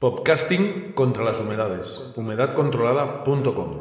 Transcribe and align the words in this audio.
Podcasting 0.00 0.92
contra 0.94 1.22
las 1.22 1.38
humedades. 1.40 2.14
Humedadcontrolada.com. 2.16 3.80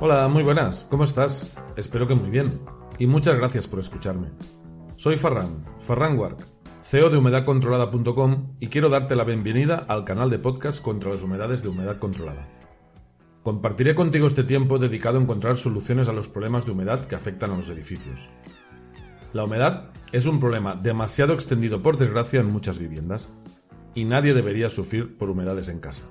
Hola, 0.00 0.28
muy 0.28 0.42
buenas. 0.42 0.84
¿Cómo 0.90 1.04
estás? 1.04 1.50
Espero 1.78 2.06
que 2.06 2.14
muy 2.14 2.28
bien. 2.28 2.60
Y 2.98 3.06
muchas 3.06 3.38
gracias 3.38 3.66
por 3.66 3.78
escucharme. 3.78 4.28
Soy 4.96 5.16
Farran, 5.16 5.64
Farran 5.78 6.18
Wark, 6.18 6.46
CEO 6.82 7.08
de 7.08 7.16
humedadcontrolada.com 7.16 8.56
y 8.60 8.66
quiero 8.66 8.90
darte 8.90 9.16
la 9.16 9.24
bienvenida 9.24 9.86
al 9.88 10.04
canal 10.04 10.28
de 10.28 10.38
podcast 10.38 10.82
contra 10.82 11.10
las 11.10 11.22
humedades 11.22 11.62
de 11.62 11.70
humedad 11.70 11.98
controlada. 11.98 12.55
Compartiré 13.46 13.94
contigo 13.94 14.26
este 14.26 14.42
tiempo 14.42 14.80
dedicado 14.80 15.20
a 15.20 15.22
encontrar 15.22 15.56
soluciones 15.56 16.08
a 16.08 16.12
los 16.12 16.28
problemas 16.28 16.66
de 16.66 16.72
humedad 16.72 17.04
que 17.04 17.14
afectan 17.14 17.52
a 17.52 17.56
los 17.56 17.68
edificios. 17.68 18.28
La 19.32 19.44
humedad 19.44 19.92
es 20.10 20.26
un 20.26 20.40
problema 20.40 20.74
demasiado 20.74 21.32
extendido 21.32 21.80
por 21.80 21.96
desgracia 21.96 22.40
en 22.40 22.50
muchas 22.50 22.80
viviendas 22.80 23.30
y 23.94 24.04
nadie 24.04 24.34
debería 24.34 24.68
sufrir 24.68 25.16
por 25.16 25.30
humedades 25.30 25.68
en 25.68 25.78
casa. 25.78 26.06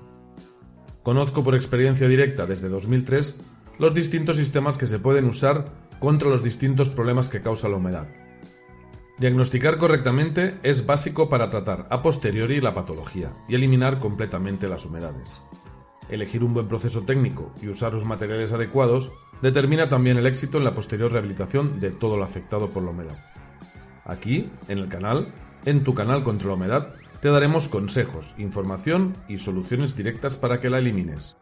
Conozco 1.02 1.44
por 1.44 1.54
experiencia 1.54 2.08
directa 2.08 2.46
desde 2.46 2.70
2003 2.70 3.38
los 3.78 3.92
distintos 3.92 4.36
sistemas 4.36 4.78
que 4.78 4.86
se 4.86 4.98
pueden 4.98 5.26
usar 5.26 5.74
contra 5.98 6.30
los 6.30 6.42
distintos 6.42 6.88
problemas 6.88 7.28
que 7.28 7.42
causa 7.42 7.68
la 7.68 7.76
humedad. 7.76 8.08
Diagnosticar 9.18 9.76
correctamente 9.76 10.58
es 10.62 10.86
básico 10.86 11.28
para 11.28 11.50
tratar 11.50 11.86
a 11.90 12.00
posteriori 12.00 12.62
la 12.62 12.72
patología 12.72 13.36
y 13.46 13.56
eliminar 13.56 13.98
completamente 13.98 14.68
las 14.68 14.86
humedades. 14.86 15.42
Elegir 16.08 16.44
un 16.44 16.54
buen 16.54 16.68
proceso 16.68 17.02
técnico 17.02 17.52
y 17.60 17.68
usar 17.68 17.92
los 17.94 18.04
materiales 18.04 18.52
adecuados 18.52 19.12
determina 19.42 19.88
también 19.88 20.16
el 20.16 20.26
éxito 20.26 20.58
en 20.58 20.64
la 20.64 20.74
posterior 20.74 21.10
rehabilitación 21.12 21.80
de 21.80 21.90
todo 21.90 22.16
lo 22.16 22.24
afectado 22.24 22.70
por 22.70 22.82
la 22.82 22.90
humedad. 22.90 23.18
Aquí, 24.04 24.48
en 24.68 24.78
el 24.78 24.88
canal, 24.88 25.32
en 25.64 25.82
tu 25.82 25.94
canal 25.94 26.22
contra 26.22 26.48
la 26.48 26.54
humedad, 26.54 26.94
te 27.20 27.28
daremos 27.28 27.68
consejos, 27.68 28.34
información 28.38 29.16
y 29.28 29.38
soluciones 29.38 29.96
directas 29.96 30.36
para 30.36 30.60
que 30.60 30.70
la 30.70 30.78
elimines. 30.78 31.36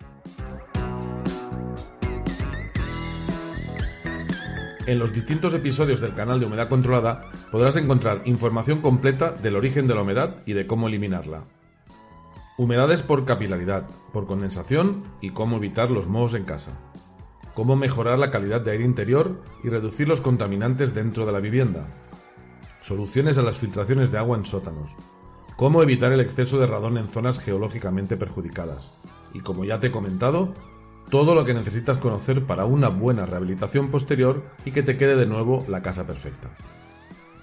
En 4.86 4.98
los 4.98 5.12
distintos 5.12 5.54
episodios 5.54 6.00
del 6.00 6.14
canal 6.14 6.40
de 6.40 6.46
Humedad 6.46 6.68
Controlada 6.68 7.22
podrás 7.50 7.76
encontrar 7.76 8.22
información 8.26 8.80
completa 8.80 9.32
del 9.32 9.56
origen 9.56 9.86
de 9.86 9.94
la 9.94 10.02
humedad 10.02 10.36
y 10.44 10.52
de 10.52 10.66
cómo 10.66 10.88
eliminarla. 10.88 11.44
Humedades 12.56 13.02
por 13.02 13.24
capilaridad, 13.24 13.88
por 14.12 14.28
condensación 14.28 15.02
y 15.20 15.30
cómo 15.30 15.56
evitar 15.56 15.90
los 15.90 16.06
mohos 16.06 16.34
en 16.34 16.44
casa. 16.44 16.78
Cómo 17.52 17.74
mejorar 17.74 18.16
la 18.20 18.30
calidad 18.30 18.60
de 18.60 18.70
aire 18.70 18.84
interior 18.84 19.42
y 19.64 19.70
reducir 19.70 20.08
los 20.08 20.20
contaminantes 20.20 20.94
dentro 20.94 21.26
de 21.26 21.32
la 21.32 21.40
vivienda. 21.40 21.88
Soluciones 22.80 23.38
a 23.38 23.42
las 23.42 23.58
filtraciones 23.58 24.12
de 24.12 24.18
agua 24.18 24.38
en 24.38 24.46
sótanos. 24.46 24.94
Cómo 25.56 25.82
evitar 25.82 26.12
el 26.12 26.20
exceso 26.20 26.60
de 26.60 26.68
radón 26.68 26.96
en 26.96 27.08
zonas 27.08 27.40
geológicamente 27.40 28.16
perjudicadas. 28.16 28.94
Y 29.32 29.40
como 29.40 29.64
ya 29.64 29.80
te 29.80 29.88
he 29.88 29.90
comentado, 29.90 30.54
todo 31.10 31.34
lo 31.34 31.44
que 31.44 31.54
necesitas 31.54 31.98
conocer 31.98 32.44
para 32.44 32.66
una 32.66 32.88
buena 32.88 33.26
rehabilitación 33.26 33.90
posterior 33.90 34.44
y 34.64 34.70
que 34.70 34.84
te 34.84 34.96
quede 34.96 35.16
de 35.16 35.26
nuevo 35.26 35.64
la 35.66 35.82
casa 35.82 36.06
perfecta. 36.06 36.50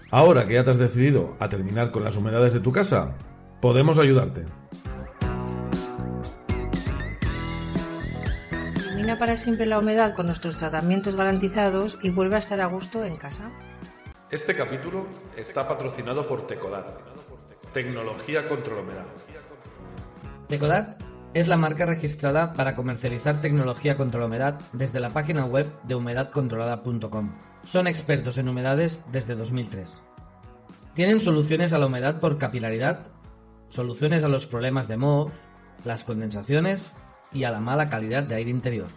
Ahora 0.09 0.47
que 0.47 0.53
ya 0.53 0.63
te 0.63 0.71
has 0.71 0.77
decidido 0.77 1.35
a 1.41 1.49
terminar 1.49 1.91
con 1.91 2.05
las 2.05 2.15
humedades 2.15 2.53
de 2.53 2.61
tu 2.61 2.71
casa, 2.71 3.17
podemos 3.59 3.99
ayudarte. 3.99 4.45
Para 9.21 9.37
siempre 9.37 9.67
la 9.67 9.77
humedad 9.77 10.15
con 10.15 10.25
nuestros 10.25 10.55
tratamientos 10.55 11.15
garantizados 11.15 11.99
y 12.01 12.09
vuelve 12.09 12.37
a 12.37 12.39
estar 12.39 12.59
a 12.59 12.65
gusto 12.65 13.05
en 13.05 13.17
casa. 13.17 13.51
Este 14.31 14.55
capítulo 14.55 15.05
está 15.37 15.67
patrocinado 15.67 16.27
por 16.27 16.47
Tecodat, 16.47 16.87
tecnología 17.71 18.49
contra 18.49 18.73
la 18.73 18.81
humedad. 18.81 19.05
Tecodat 20.47 20.99
es 21.35 21.47
la 21.47 21.55
marca 21.55 21.85
registrada 21.85 22.53
para 22.53 22.75
comercializar 22.75 23.39
tecnología 23.41 23.95
contra 23.95 24.19
la 24.19 24.25
humedad 24.25 24.59
desde 24.73 24.99
la 24.99 25.11
página 25.11 25.45
web 25.45 25.71
de 25.83 25.93
humedadcontrolada.com. 25.93 27.31
Son 27.63 27.85
expertos 27.85 28.39
en 28.39 28.49
humedades 28.49 29.03
desde 29.11 29.35
2003. 29.35 30.01
Tienen 30.95 31.21
soluciones 31.21 31.73
a 31.73 31.77
la 31.77 31.85
humedad 31.85 32.19
por 32.19 32.39
capilaridad, 32.39 33.05
soluciones 33.69 34.23
a 34.23 34.29
los 34.29 34.47
problemas 34.47 34.87
de 34.87 34.97
mohos, 34.97 35.31
las 35.85 36.05
condensaciones 36.05 36.93
y 37.31 37.43
a 37.43 37.51
la 37.51 37.59
mala 37.59 37.87
calidad 37.87 38.23
de 38.23 38.33
aire 38.33 38.49
interior. 38.49 38.87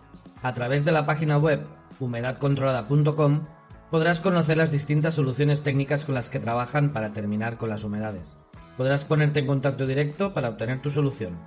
A 0.44 0.53
través 0.53 0.84
de 0.84 0.93
la 0.93 1.06
página 1.06 1.38
web 1.38 1.65
humedadcontrolada.com 1.99 3.47
podrás 3.91 4.21
conocer 4.21 4.59
las 4.59 4.71
distintas 4.71 5.15
soluciones 5.15 5.62
técnicas 5.62 6.05
con 6.05 6.15
las 6.15 6.28
que 6.28 6.38
trabajan 6.38 6.93
para 6.93 7.12
terminar 7.12 7.56
con 7.56 7.71
las 7.71 7.82
humedades. 7.82 8.37
Podrás 8.77 9.06
ponerte 9.06 9.41
en 9.41 9.47
contacto 9.47 9.87
directo 9.87 10.34
para 10.34 10.50
obtener 10.50 10.83
tu 10.83 10.91
solución. 10.91 11.38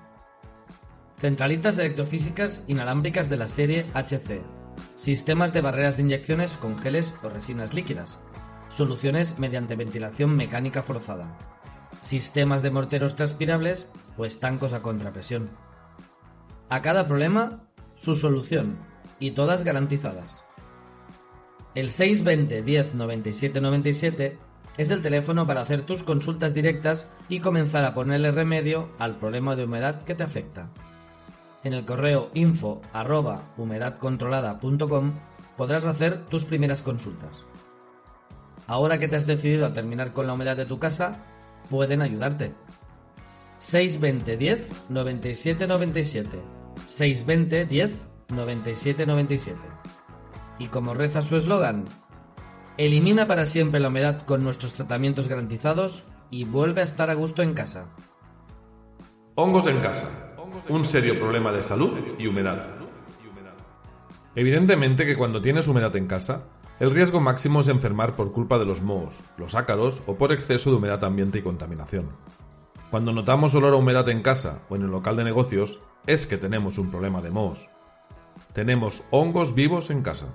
Centralitas 1.19 1.77
electrofísicas 1.77 2.63
inalámbricas 2.67 3.29
de 3.29 3.37
la 3.37 3.47
serie 3.47 3.85
HC. 3.93 4.41
Sistemas 4.95 5.53
de 5.53 5.61
barreras 5.61 5.97
de 5.97 6.01
inyecciones 6.01 6.57
con 6.57 6.79
geles 6.79 7.13
o 7.21 7.29
resinas 7.29 7.75
líquidas. 7.75 8.19
Soluciones 8.67 9.37
mediante 9.37 9.75
ventilación 9.75 10.35
mecánica 10.35 10.81
forzada. 10.81 11.37
Sistemas 12.01 12.63
de 12.63 12.71
morteros 12.71 13.15
transpirables 13.15 13.91
o 14.17 14.25
estancos 14.25 14.73
a 14.73 14.81
contrapresión. 14.81 15.51
A 16.69 16.81
cada 16.81 17.07
problema, 17.07 17.66
su 17.99 18.15
solución, 18.15 18.77
y 19.19 19.31
todas 19.31 19.63
garantizadas. 19.63 20.43
El 21.75 21.91
620 21.91 22.61
10 22.63 22.95
97 22.95 23.61
97 23.61 24.37
es 24.77 24.91
el 24.91 25.01
teléfono 25.01 25.47
para 25.47 25.61
hacer 25.61 25.81
tus 25.81 26.03
consultas 26.03 26.53
directas 26.53 27.09
y 27.29 27.39
comenzar 27.39 27.83
a 27.83 27.93
ponerle 27.93 28.31
remedio 28.31 28.89
al 28.99 29.17
problema 29.17 29.55
de 29.55 29.65
humedad 29.65 30.01
que 30.01 30.15
te 30.15 30.23
afecta. 30.23 30.69
En 31.63 31.73
el 31.73 31.85
correo 31.85 32.29
info 32.33 32.81
humedadcontrolada.com 33.57 35.13
podrás 35.55 35.87
hacer 35.87 36.25
tus 36.25 36.45
primeras 36.45 36.83
consultas. 36.83 37.43
Ahora 38.67 38.99
que 38.99 39.07
te 39.07 39.15
has 39.15 39.25
decidido 39.25 39.65
a 39.65 39.73
terminar 39.73 40.13
con 40.13 40.27
la 40.27 40.33
humedad 40.33 40.57
de 40.57 40.65
tu 40.65 40.77
casa, 40.77 41.23
pueden 41.69 42.01
ayudarte. 42.01 42.53
620 43.59 44.37
10 44.37 44.71
97 44.89 45.67
97 45.67 46.56
620 46.87 47.65
10 47.65 48.07
97 48.29 49.05
97. 49.05 49.59
Y 50.57 50.67
como 50.67 50.93
reza 50.93 51.21
su 51.21 51.35
eslogan, 51.35 51.83
elimina 52.77 53.27
para 53.27 53.45
siempre 53.45 53.81
la 53.81 53.89
humedad 53.89 54.23
con 54.25 54.41
nuestros 54.41 54.71
tratamientos 54.71 55.27
garantizados 55.27 56.05
y 56.31 56.45
vuelve 56.45 56.81
a 56.81 56.85
estar 56.85 57.09
a 57.09 57.13
gusto 57.13 57.41
en 57.41 57.53
casa. 57.53 57.89
Hongos 59.35 59.67
en 59.67 59.81
casa. 59.81 60.09
Un 60.69 60.85
serio 60.85 61.19
problema 61.19 61.51
de 61.51 61.61
salud 61.61 61.91
y 62.17 62.25
humedad. 62.25 62.65
Evidentemente 64.33 65.05
que 65.05 65.17
cuando 65.17 65.41
tienes 65.41 65.67
humedad 65.67 65.95
en 65.97 66.07
casa, 66.07 66.45
el 66.79 66.91
riesgo 66.91 67.19
máximo 67.19 67.59
es 67.59 67.67
enfermar 67.67 68.15
por 68.15 68.31
culpa 68.31 68.57
de 68.59 68.65
los 68.65 68.81
mohos, 68.81 69.15
los 69.37 69.55
ácaros 69.55 70.03
o 70.05 70.15
por 70.15 70.31
exceso 70.31 70.69
de 70.69 70.77
humedad 70.77 71.03
ambiente 71.03 71.39
y 71.39 71.41
contaminación. 71.41 72.09
Cuando 72.89 73.11
notamos 73.11 73.53
olor 73.53 73.73
a 73.73 73.77
humedad 73.77 74.07
en 74.07 74.21
casa 74.21 74.61
o 74.69 74.75
en 74.77 74.83
el 74.83 74.91
local 74.91 75.17
de 75.17 75.25
negocios, 75.25 75.79
es 76.05 76.25
que 76.25 76.37
tenemos 76.37 76.77
un 76.77 76.89
problema 76.89 77.21
de 77.21 77.31
mohos. 77.31 77.69
Tenemos 78.53 79.03
hongos 79.11 79.53
vivos 79.53 79.89
en 79.91 80.01
casa. 80.01 80.27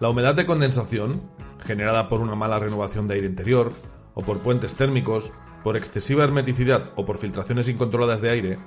La 0.00 0.08
humedad 0.08 0.34
de 0.34 0.46
condensación, 0.46 1.22
generada 1.66 2.08
por 2.08 2.20
una 2.20 2.34
mala 2.34 2.58
renovación 2.58 3.06
de 3.06 3.14
aire 3.14 3.26
interior, 3.26 3.72
o 4.14 4.22
por 4.22 4.38
puentes 4.38 4.76
térmicos, 4.76 5.30
por 5.62 5.76
excesiva 5.76 6.24
hermeticidad 6.24 6.92
o 6.96 7.04
por 7.04 7.18
filtraciones 7.18 7.68
incontroladas 7.68 8.22
de 8.22 8.30
aire, 8.30 8.58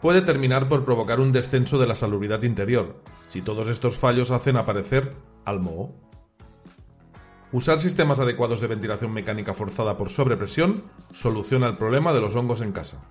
puede 0.00 0.22
terminar 0.22 0.68
por 0.68 0.84
provocar 0.84 1.20
un 1.20 1.32
descenso 1.32 1.78
de 1.78 1.86
la 1.86 1.94
salubridad 1.94 2.42
interior, 2.42 3.02
si 3.28 3.42
todos 3.42 3.68
estos 3.68 3.96
fallos 3.98 4.30
hacen 4.30 4.56
aparecer 4.56 5.14
al 5.44 5.60
moho. 5.60 5.94
Usar 7.52 7.78
sistemas 7.78 8.18
adecuados 8.18 8.60
de 8.60 8.66
ventilación 8.66 9.12
mecánica 9.12 9.54
forzada 9.54 9.96
por 9.96 10.10
sobrepresión 10.10 10.84
soluciona 11.12 11.68
el 11.68 11.76
problema 11.76 12.12
de 12.12 12.20
los 12.20 12.34
hongos 12.34 12.60
en 12.60 12.72
casa. 12.72 13.02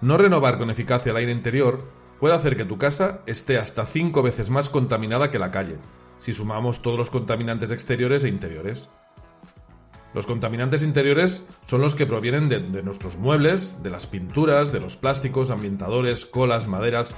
No 0.00 0.16
renovar 0.16 0.56
con 0.56 0.70
eficacia 0.70 1.10
el 1.10 1.16
aire 1.16 1.32
interior 1.32 1.84
puede 2.20 2.34
hacer 2.34 2.56
que 2.56 2.64
tu 2.64 2.78
casa 2.78 3.20
esté 3.26 3.58
hasta 3.58 3.84
5 3.84 4.22
veces 4.22 4.50
más 4.50 4.68
contaminada 4.68 5.30
que 5.30 5.38
la 5.38 5.50
calle, 5.50 5.78
si 6.18 6.32
sumamos 6.32 6.80
todos 6.80 6.96
los 6.96 7.10
contaminantes 7.10 7.72
exteriores 7.72 8.24
e 8.24 8.28
interiores. 8.28 8.88
Los 10.14 10.26
contaminantes 10.26 10.84
interiores 10.84 11.46
son 11.66 11.80
los 11.80 11.94
que 11.94 12.06
provienen 12.06 12.48
de, 12.48 12.60
de, 12.60 12.82
nuestros 12.82 13.16
muebles, 13.16 13.82
de 13.82 13.90
las 13.90 14.06
pinturas, 14.06 14.72
de 14.72 14.80
los 14.80 14.96
plásticos, 14.96 15.50
ambientadores, 15.50 16.26
colas, 16.26 16.66
maderas, 16.66 17.14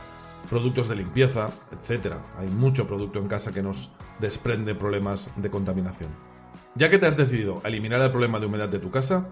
productos 0.48 0.88
de 0.88 0.96
limpieza, 0.96 1.50
etc. 1.70 2.16
Hay 2.38 2.48
mucho 2.48 2.86
producto 2.86 3.18
en 3.18 3.28
casa 3.28 3.52
que 3.52 3.62
nos 3.62 3.92
desprende 4.18 4.74
problemas 4.74 5.30
de 5.36 5.50
contaminación. 5.50 6.10
Ya 6.74 6.88
que 6.88 6.98
te 6.98 7.06
has 7.06 7.16
decidido 7.16 7.60
a 7.64 7.68
eliminar 7.68 8.00
el 8.00 8.10
problema 8.10 8.40
de 8.40 8.46
humedad 8.46 8.68
de 8.68 8.78
tu 8.78 8.90
casa, 8.90 9.28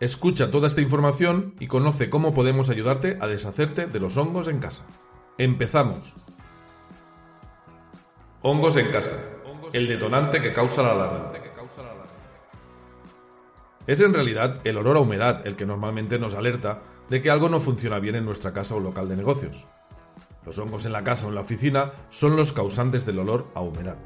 Escucha 0.00 0.50
toda 0.50 0.66
esta 0.66 0.80
información 0.80 1.54
y 1.60 1.66
conoce 1.66 2.08
cómo 2.08 2.32
podemos 2.32 2.70
ayudarte 2.70 3.18
a 3.20 3.26
deshacerte 3.26 3.86
de 3.86 4.00
los 4.00 4.16
hongos 4.16 4.48
en 4.48 4.58
casa. 4.58 4.84
Empezamos. 5.36 6.16
Hongos 8.40 8.76
en 8.76 8.90
casa. 8.90 9.20
El 9.74 9.86
detonante 9.86 10.40
que 10.40 10.54
causa 10.54 10.82
la 10.82 10.92
alarma. 10.92 11.32
Es 13.86 14.00
en 14.00 14.14
realidad 14.14 14.60
el 14.64 14.76
olor 14.78 14.96
a 14.96 15.00
humedad 15.00 15.46
el 15.46 15.56
que 15.56 15.66
normalmente 15.66 16.18
nos 16.18 16.34
alerta 16.34 16.82
de 17.08 17.20
que 17.20 17.30
algo 17.30 17.48
no 17.48 17.60
funciona 17.60 17.98
bien 17.98 18.14
en 18.14 18.24
nuestra 18.24 18.52
casa 18.52 18.76
o 18.76 18.80
local 18.80 19.08
de 19.08 19.16
negocios. 19.16 19.66
Los 20.44 20.58
hongos 20.58 20.86
en 20.86 20.92
la 20.92 21.04
casa 21.04 21.26
o 21.26 21.28
en 21.28 21.34
la 21.34 21.42
oficina 21.42 21.92
son 22.08 22.36
los 22.36 22.52
causantes 22.52 23.04
del 23.04 23.18
olor 23.18 23.48
a 23.54 23.60
humedad. 23.60 23.98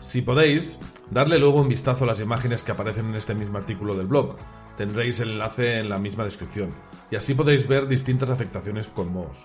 Si 0.00 0.22
podéis, 0.22 0.78
darle 1.10 1.38
luego 1.38 1.60
un 1.60 1.68
vistazo 1.68 2.04
a 2.04 2.06
las 2.06 2.20
imágenes 2.20 2.62
que 2.62 2.72
aparecen 2.72 3.06
en 3.06 3.14
este 3.14 3.34
mismo 3.34 3.58
artículo 3.58 3.94
del 3.94 4.06
blog. 4.06 4.36
Tendréis 4.76 5.20
el 5.20 5.32
enlace 5.32 5.78
en 5.78 5.88
la 5.88 5.98
misma 5.98 6.24
descripción, 6.24 6.70
y 7.10 7.16
así 7.16 7.34
podéis 7.34 7.68
ver 7.68 7.86
distintas 7.86 8.30
afectaciones 8.30 8.86
con 8.86 9.12
mohos. 9.12 9.44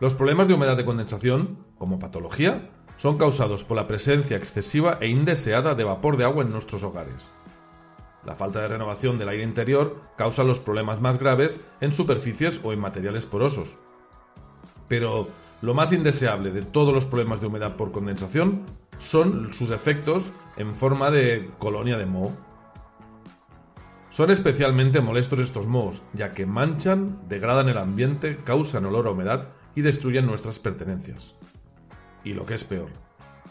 Los 0.00 0.14
problemas 0.14 0.48
de 0.48 0.54
humedad 0.54 0.76
de 0.76 0.84
condensación, 0.84 1.64
como 1.78 1.98
patología, 1.98 2.70
son 2.96 3.18
causados 3.18 3.64
por 3.64 3.76
la 3.76 3.86
presencia 3.86 4.36
excesiva 4.36 4.98
e 5.00 5.08
indeseada 5.08 5.74
de 5.74 5.84
vapor 5.84 6.16
de 6.16 6.24
agua 6.24 6.42
en 6.42 6.50
nuestros 6.50 6.82
hogares. 6.82 7.30
La 8.24 8.34
falta 8.34 8.60
de 8.60 8.68
renovación 8.68 9.18
del 9.18 9.28
aire 9.28 9.42
interior 9.42 10.00
causa 10.16 10.44
los 10.44 10.60
problemas 10.60 11.00
más 11.00 11.18
graves 11.18 11.60
en 11.80 11.92
superficies 11.92 12.60
o 12.62 12.72
en 12.72 12.80
materiales 12.80 13.26
porosos. 13.26 13.76
Pero 14.88 15.28
lo 15.60 15.74
más 15.74 15.92
indeseable 15.92 16.50
de 16.50 16.62
todos 16.62 16.94
los 16.94 17.06
problemas 17.06 17.40
de 17.40 17.48
humedad 17.48 17.76
por 17.76 17.92
condensación 17.92 18.62
son 18.98 19.52
sus 19.52 19.70
efectos 19.70 20.32
en 20.56 20.74
forma 20.74 21.10
de 21.10 21.50
colonia 21.58 21.96
de 21.96 22.06
moho. 22.06 22.32
Son 24.10 24.30
especialmente 24.30 25.00
molestos 25.00 25.40
estos 25.40 25.66
mohos, 25.66 26.02
ya 26.12 26.32
que 26.32 26.46
manchan, 26.46 27.20
degradan 27.28 27.68
el 27.68 27.78
ambiente, 27.78 28.38
causan 28.44 28.84
olor 28.84 29.06
a 29.06 29.10
humedad 29.12 29.48
y 29.74 29.80
destruyen 29.80 30.26
nuestras 30.26 30.58
pertenencias. 30.58 31.34
Y 32.22 32.34
lo 32.34 32.44
que 32.44 32.54
es 32.54 32.64
peor, 32.64 32.90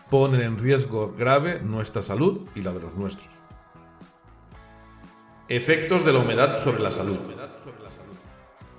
ponen 0.10 0.42
en 0.42 0.60
riesgo 0.60 1.14
grave 1.18 1.62
nuestra 1.62 2.02
salud 2.02 2.48
y 2.54 2.62
la 2.62 2.72
de 2.74 2.80
los 2.80 2.96
nuestros. 2.96 3.42
Efectos 5.54 6.06
de 6.06 6.14
la 6.14 6.20
humedad 6.20 6.64
sobre 6.64 6.82
la 6.82 6.94
salud. 6.94 7.18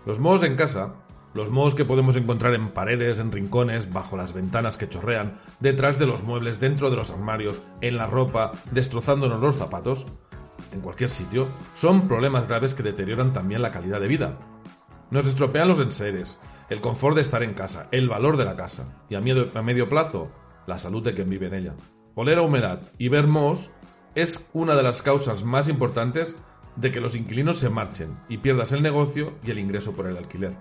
Los 0.06 0.20
mohos 0.20 0.42
en 0.42 0.56
casa, 0.56 0.94
los 1.34 1.50
mohos 1.50 1.74
que 1.74 1.84
podemos 1.84 2.16
encontrar 2.16 2.54
en 2.54 2.70
paredes, 2.70 3.19
en 3.19 3.30
rincones, 3.30 3.92
bajo 3.92 4.16
las 4.16 4.32
ventanas 4.32 4.78
que 4.78 4.88
chorrean, 4.88 5.38
detrás 5.60 5.98
de 5.98 6.06
los 6.06 6.22
muebles, 6.22 6.60
dentro 6.60 6.88
de 6.88 6.96
los 6.96 7.10
armarios, 7.10 7.56
en 7.82 7.98
la 7.98 8.06
ropa, 8.06 8.52
destrozándonos 8.70 9.38
los 9.38 9.56
zapatos, 9.56 10.06
en 10.72 10.80
cualquier 10.80 11.10
sitio, 11.10 11.46
son 11.74 12.08
problemas 12.08 12.48
graves 12.48 12.72
que 12.72 12.82
deterioran 12.82 13.34
también 13.34 13.60
la 13.60 13.70
calidad 13.70 14.00
de 14.00 14.08
vida. 14.08 14.38
Nos 15.10 15.26
estropean 15.26 15.69
los 15.69 15.78
enseres, 15.78 16.40
el 16.70 16.80
confort 16.80 17.16
de 17.16 17.20
estar 17.20 17.42
en 17.42 17.52
casa, 17.52 17.86
el 17.90 18.08
valor 18.08 18.38
de 18.38 18.46
la 18.46 18.56
casa 18.56 19.04
y 19.10 19.14
a 19.14 19.20
medio, 19.20 19.50
a 19.54 19.60
medio 19.60 19.90
plazo, 19.90 20.32
la 20.66 20.78
salud 20.78 21.02
de 21.02 21.12
quien 21.12 21.28
vive 21.28 21.48
en 21.48 21.54
ella. 21.54 21.74
Oler 22.14 22.38
a 22.38 22.42
humedad 22.42 22.80
y 22.96 23.10
ver 23.10 23.26
mohos 23.26 23.70
es 24.14 24.48
una 24.54 24.74
de 24.74 24.82
las 24.82 25.02
causas 25.02 25.44
más 25.44 25.69
importantes 25.69 26.38
de 26.76 26.90
que 26.90 27.00
los 27.00 27.16
inquilinos 27.16 27.58
se 27.58 27.70
marchen 27.70 28.16
y 28.28 28.38
pierdas 28.38 28.72
el 28.72 28.82
negocio 28.82 29.34
y 29.44 29.50
el 29.50 29.58
ingreso 29.58 29.92
por 29.92 30.06
el 30.06 30.16
alquiler. 30.16 30.54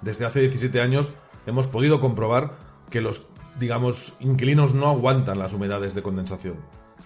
Desde 0.00 0.26
hace 0.26 0.40
17 0.40 0.80
años 0.80 1.12
hemos 1.46 1.66
podido 1.66 2.00
comprobar 2.00 2.56
que 2.90 3.00
los, 3.00 3.26
digamos, 3.58 4.14
inquilinos 4.20 4.74
no 4.74 4.88
aguantan 4.88 5.38
las 5.38 5.54
humedades 5.54 5.94
de 5.94 6.02
condensación. 6.02 6.56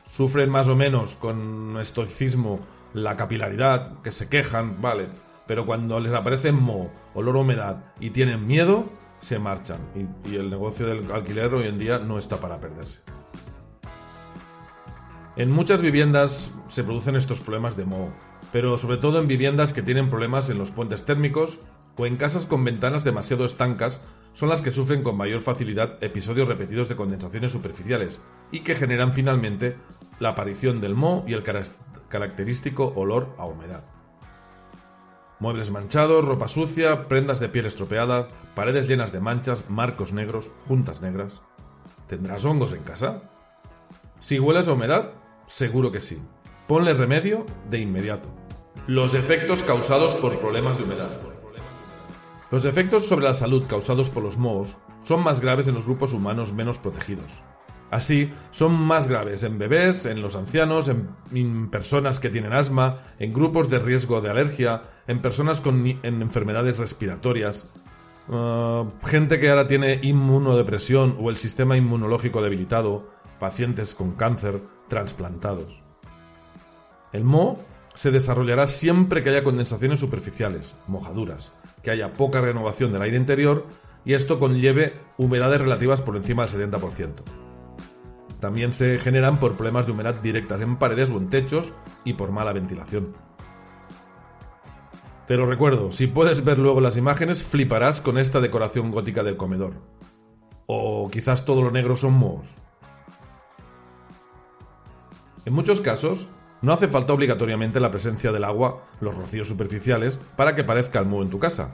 Sufren 0.04 0.50
más 0.50 0.68
o 0.68 0.76
menos 0.76 1.14
con 1.14 1.76
estoicismo 1.80 2.60
la 2.94 3.16
capilaridad, 3.16 4.00
que 4.02 4.10
se 4.10 4.28
quejan, 4.28 4.80
vale, 4.80 5.06
pero 5.46 5.66
cuando 5.66 6.00
les 6.00 6.12
aparece 6.12 6.52
moho, 6.52 6.90
olor 7.14 7.36
humedad 7.36 7.84
y 8.00 8.10
tienen 8.10 8.46
miedo, 8.46 8.86
se 9.20 9.38
marchan. 9.38 9.80
Y 10.24 10.36
el 10.36 10.50
negocio 10.50 10.86
del 10.86 11.10
alquiler 11.12 11.54
hoy 11.54 11.68
en 11.68 11.78
día 11.78 11.98
no 11.98 12.18
está 12.18 12.38
para 12.38 12.58
perderse. 12.58 13.00
En 15.38 15.52
muchas 15.52 15.82
viviendas 15.82 16.52
se 16.66 16.82
producen 16.82 17.14
estos 17.14 17.40
problemas 17.40 17.76
de 17.76 17.84
moho, 17.84 18.10
pero 18.50 18.76
sobre 18.76 18.96
todo 18.96 19.20
en 19.20 19.28
viviendas 19.28 19.72
que 19.72 19.82
tienen 19.82 20.10
problemas 20.10 20.50
en 20.50 20.58
los 20.58 20.72
puentes 20.72 21.04
térmicos 21.04 21.60
o 21.96 22.06
en 22.06 22.16
casas 22.16 22.44
con 22.44 22.64
ventanas 22.64 23.04
demasiado 23.04 23.44
estancas 23.44 24.00
son 24.32 24.48
las 24.48 24.62
que 24.62 24.72
sufren 24.72 25.04
con 25.04 25.16
mayor 25.16 25.40
facilidad 25.40 26.02
episodios 26.02 26.48
repetidos 26.48 26.88
de 26.88 26.96
condensaciones 26.96 27.52
superficiales 27.52 28.20
y 28.50 28.60
que 28.64 28.74
generan 28.74 29.12
finalmente 29.12 29.76
la 30.18 30.30
aparición 30.30 30.80
del 30.80 30.96
moho 30.96 31.22
y 31.28 31.34
el 31.34 31.44
característico 32.08 32.92
olor 32.96 33.32
a 33.38 33.46
humedad. 33.46 33.84
Muebles 35.38 35.70
manchados, 35.70 36.24
ropa 36.24 36.48
sucia, 36.48 37.06
prendas 37.06 37.38
de 37.38 37.48
piel 37.48 37.66
estropeada, 37.66 38.26
paredes 38.56 38.88
llenas 38.88 39.12
de 39.12 39.20
manchas, 39.20 39.70
marcos 39.70 40.12
negros, 40.12 40.50
juntas 40.66 41.00
negras. 41.00 41.42
¿Tendrás 42.08 42.44
hongos 42.44 42.72
en 42.72 42.82
casa? 42.82 43.22
Si 44.18 44.40
hueles 44.40 44.66
a 44.66 44.72
humedad, 44.72 45.12
Seguro 45.48 45.90
que 45.90 46.00
sí. 46.00 46.22
Ponle 46.66 46.92
remedio 46.92 47.46
de 47.70 47.78
inmediato. 47.78 48.28
Los 48.86 49.14
efectos 49.14 49.62
causados 49.62 50.14
por 50.16 50.38
problemas 50.38 50.76
de 50.76 50.84
humedad. 50.84 51.10
Los 52.50 52.66
efectos 52.66 53.06
sobre 53.06 53.24
la 53.24 53.32
salud 53.32 53.66
causados 53.66 54.10
por 54.10 54.22
los 54.22 54.36
mohos 54.36 54.76
son 55.02 55.24
más 55.24 55.40
graves 55.40 55.66
en 55.66 55.74
los 55.74 55.86
grupos 55.86 56.12
humanos 56.12 56.52
menos 56.52 56.78
protegidos. 56.78 57.42
Así, 57.90 58.30
son 58.50 58.74
más 58.74 59.08
graves 59.08 59.42
en 59.42 59.58
bebés, 59.58 60.04
en 60.04 60.20
los 60.20 60.36
ancianos, 60.36 60.90
en, 61.32 61.70
personas 61.70 62.20
que 62.20 62.28
tienen 62.28 62.52
asma, 62.52 62.98
en 63.18 63.32
grupos 63.32 63.70
de 63.70 63.78
riesgo 63.78 64.20
de 64.20 64.28
alergia, 64.28 64.82
en 65.06 65.22
personas 65.22 65.62
con 65.62 65.86
en 65.86 66.20
enfermedades 66.20 66.76
respiratorias, 66.76 67.70
uh, 68.28 68.86
gente 69.06 69.40
que 69.40 69.48
ahora 69.48 69.66
tiene 69.66 70.00
inmunodepresión 70.02 71.16
o 71.18 71.30
el 71.30 71.38
sistema 71.38 71.78
inmunológico 71.78 72.42
debilitado, 72.42 73.08
pacientes 73.38 73.94
con 73.94 74.12
cáncer, 74.12 74.60
trasplantados. 74.88 75.82
El 77.12 77.24
moho 77.24 77.58
se 77.94 78.10
desarrollará 78.10 78.66
siempre 78.66 79.22
que 79.22 79.30
haya 79.30 79.44
condensaciones 79.44 79.98
superficiales, 79.98 80.76
mojaduras, 80.86 81.52
que 81.82 81.90
haya 81.90 82.12
poca 82.12 82.40
renovación 82.40 82.92
del 82.92 83.02
aire 83.02 83.16
interior 83.16 83.66
y 84.04 84.14
esto 84.14 84.38
conlleve 84.38 84.94
humedades 85.16 85.60
relativas 85.60 86.00
por 86.00 86.16
encima 86.16 86.46
del 86.46 86.70
70%. 86.70 87.12
También 88.40 88.72
se 88.72 88.98
generan 88.98 89.40
por 89.40 89.54
problemas 89.54 89.86
de 89.86 89.92
humedad 89.92 90.14
directas 90.14 90.60
en 90.60 90.76
paredes 90.76 91.10
o 91.10 91.16
en 91.16 91.28
techos 91.28 91.72
y 92.04 92.12
por 92.12 92.30
mala 92.30 92.52
ventilación. 92.52 93.14
Te 95.26 95.36
lo 95.36 95.44
recuerdo, 95.44 95.92
si 95.92 96.06
puedes 96.06 96.44
ver 96.44 96.58
luego 96.58 96.80
las 96.80 96.96
imágenes, 96.96 97.42
fliparás 97.42 98.00
con 98.00 98.16
esta 98.16 98.40
decoración 98.40 98.90
gótica 98.90 99.22
del 99.22 99.36
comedor. 99.36 99.74
O 100.66 101.10
quizás 101.10 101.44
todo 101.44 101.62
lo 101.62 101.70
negro 101.70 101.96
son 101.96 102.14
mohos. 102.14 102.54
En 105.48 105.54
muchos 105.54 105.80
casos, 105.80 106.28
no 106.60 106.74
hace 106.74 106.88
falta 106.88 107.14
obligatoriamente 107.14 107.80
la 107.80 107.90
presencia 107.90 108.32
del 108.32 108.44
agua, 108.44 108.84
los 109.00 109.16
rocíos 109.16 109.48
superficiales, 109.48 110.20
para 110.36 110.54
que 110.54 110.62
parezca 110.62 110.98
el 110.98 111.06
moho 111.06 111.22
en 111.22 111.30
tu 111.30 111.38
casa. 111.38 111.72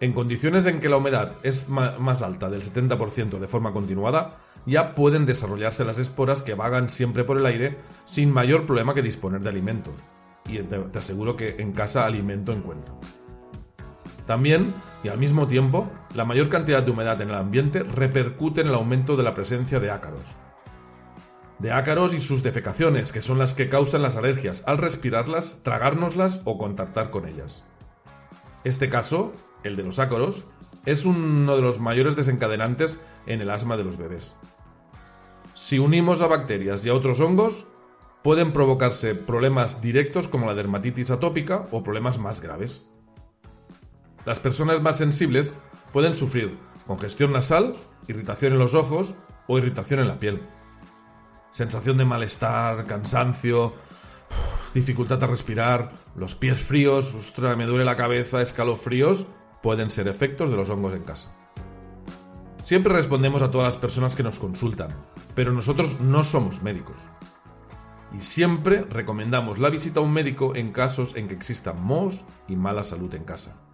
En 0.00 0.12
condiciones 0.12 0.66
en 0.66 0.80
que 0.80 0.88
la 0.88 0.96
humedad 0.96 1.34
es 1.44 1.68
más 1.68 2.22
alta 2.22 2.50
del 2.50 2.60
70% 2.60 3.38
de 3.38 3.46
forma 3.46 3.70
continuada, 3.70 4.38
ya 4.66 4.96
pueden 4.96 5.26
desarrollarse 5.26 5.84
las 5.84 6.00
esporas 6.00 6.42
que 6.42 6.54
vagan 6.54 6.90
siempre 6.90 7.22
por 7.22 7.38
el 7.38 7.46
aire 7.46 7.76
sin 8.04 8.32
mayor 8.32 8.66
problema 8.66 8.94
que 8.94 9.02
disponer 9.02 9.42
de 9.42 9.50
alimento. 9.50 9.92
Y 10.48 10.58
te 10.58 10.98
aseguro 10.98 11.36
que 11.36 11.54
en 11.60 11.70
casa 11.70 12.04
alimento 12.04 12.50
encuentro. 12.50 12.98
También, 14.26 14.74
y 15.04 15.08
al 15.08 15.18
mismo 15.18 15.46
tiempo, 15.46 15.88
la 16.16 16.24
mayor 16.24 16.48
cantidad 16.48 16.82
de 16.82 16.90
humedad 16.90 17.22
en 17.22 17.28
el 17.28 17.36
ambiente 17.36 17.84
repercute 17.84 18.62
en 18.62 18.66
el 18.66 18.74
aumento 18.74 19.16
de 19.16 19.22
la 19.22 19.34
presencia 19.34 19.78
de 19.78 19.92
ácaros, 19.92 20.34
de 21.58 21.72
ácaros 21.72 22.14
y 22.14 22.20
sus 22.20 22.42
defecaciones, 22.42 23.12
que 23.12 23.20
son 23.20 23.38
las 23.38 23.54
que 23.54 23.68
causan 23.68 24.02
las 24.02 24.16
alergias 24.16 24.62
al 24.66 24.78
respirarlas, 24.78 25.60
tragárnoslas 25.62 26.40
o 26.44 26.58
contactar 26.58 27.10
con 27.10 27.26
ellas. 27.26 27.64
Este 28.64 28.88
caso, 28.88 29.32
el 29.64 29.76
de 29.76 29.82
los 29.82 29.98
ácaros, 29.98 30.44
es 30.86 31.04
uno 31.04 31.56
de 31.56 31.62
los 31.62 31.80
mayores 31.80 32.16
desencadenantes 32.16 33.00
en 33.26 33.40
el 33.40 33.50
asma 33.50 33.76
de 33.76 33.84
los 33.84 33.96
bebés. 33.96 34.34
Si 35.54 35.78
unimos 35.78 36.22
a 36.22 36.28
bacterias 36.28 36.86
y 36.86 36.88
a 36.88 36.94
otros 36.94 37.20
hongos, 37.20 37.66
pueden 38.22 38.52
provocarse 38.52 39.14
problemas 39.14 39.82
directos 39.82 40.28
como 40.28 40.46
la 40.46 40.54
dermatitis 40.54 41.10
atópica 41.10 41.66
o 41.72 41.82
problemas 41.82 42.18
más 42.18 42.40
graves. 42.40 42.82
Las 44.24 44.40
personas 44.40 44.80
más 44.82 44.98
sensibles 44.98 45.54
pueden 45.92 46.14
sufrir 46.14 46.58
congestión 46.86 47.32
nasal, 47.32 47.76
irritación 48.06 48.52
en 48.52 48.58
los 48.58 48.74
ojos 48.74 49.16
o 49.46 49.58
irritación 49.58 50.00
en 50.00 50.08
la 50.08 50.18
piel 50.18 50.40
sensación 51.50 51.96
de 51.96 52.04
malestar, 52.04 52.84
cansancio, 52.86 53.74
dificultad 54.74 55.22
a 55.24 55.26
respirar, 55.26 55.92
los 56.16 56.34
pies 56.34 56.60
fríos, 56.60 57.14
ostras, 57.14 57.56
me 57.56 57.66
duele 57.66 57.84
la 57.84 57.96
cabeza, 57.96 58.42
escalofríos, 58.42 59.26
pueden 59.62 59.90
ser 59.90 60.08
efectos 60.08 60.50
de 60.50 60.56
los 60.56 60.70
hongos 60.70 60.94
en 60.94 61.04
casa. 61.04 61.34
Siempre 62.62 62.92
respondemos 62.92 63.42
a 63.42 63.50
todas 63.50 63.66
las 63.66 63.76
personas 63.76 64.14
que 64.14 64.22
nos 64.22 64.38
consultan, 64.38 64.90
pero 65.34 65.52
nosotros 65.52 66.00
no 66.00 66.24
somos 66.24 66.62
médicos. 66.62 67.08
y 68.10 68.22
siempre 68.22 68.86
recomendamos 68.88 69.58
la 69.58 69.68
visita 69.68 70.00
a 70.00 70.02
un 70.02 70.12
médico 70.14 70.56
en 70.56 70.72
casos 70.72 71.14
en 71.14 71.28
que 71.28 71.34
existan 71.34 71.82
mohos 71.82 72.24
y 72.48 72.56
mala 72.56 72.82
salud 72.82 73.14
en 73.14 73.24
casa. 73.24 73.67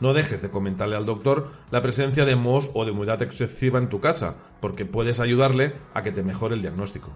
No 0.00 0.14
dejes 0.14 0.42
de 0.42 0.50
comentarle 0.50 0.96
al 0.96 1.06
doctor 1.06 1.50
la 1.70 1.82
presencia 1.82 2.24
de 2.24 2.34
mohos 2.34 2.70
o 2.74 2.84
de 2.84 2.90
humedad 2.90 3.22
excesiva 3.22 3.78
en 3.78 3.88
tu 3.88 4.00
casa, 4.00 4.34
porque 4.60 4.86
puedes 4.86 5.20
ayudarle 5.20 5.74
a 5.94 6.02
que 6.02 6.10
te 6.10 6.22
mejore 6.22 6.54
el 6.54 6.62
diagnóstico. 6.62 7.10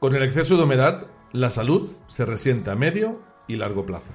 Con 0.00 0.16
el 0.16 0.22
exceso 0.22 0.56
de 0.56 0.64
humedad, 0.64 1.06
la 1.32 1.50
salud 1.50 1.90
se 2.08 2.24
resiente 2.24 2.70
a 2.70 2.74
medio 2.74 3.20
y 3.46 3.56
largo 3.56 3.86
plazo. 3.86 4.12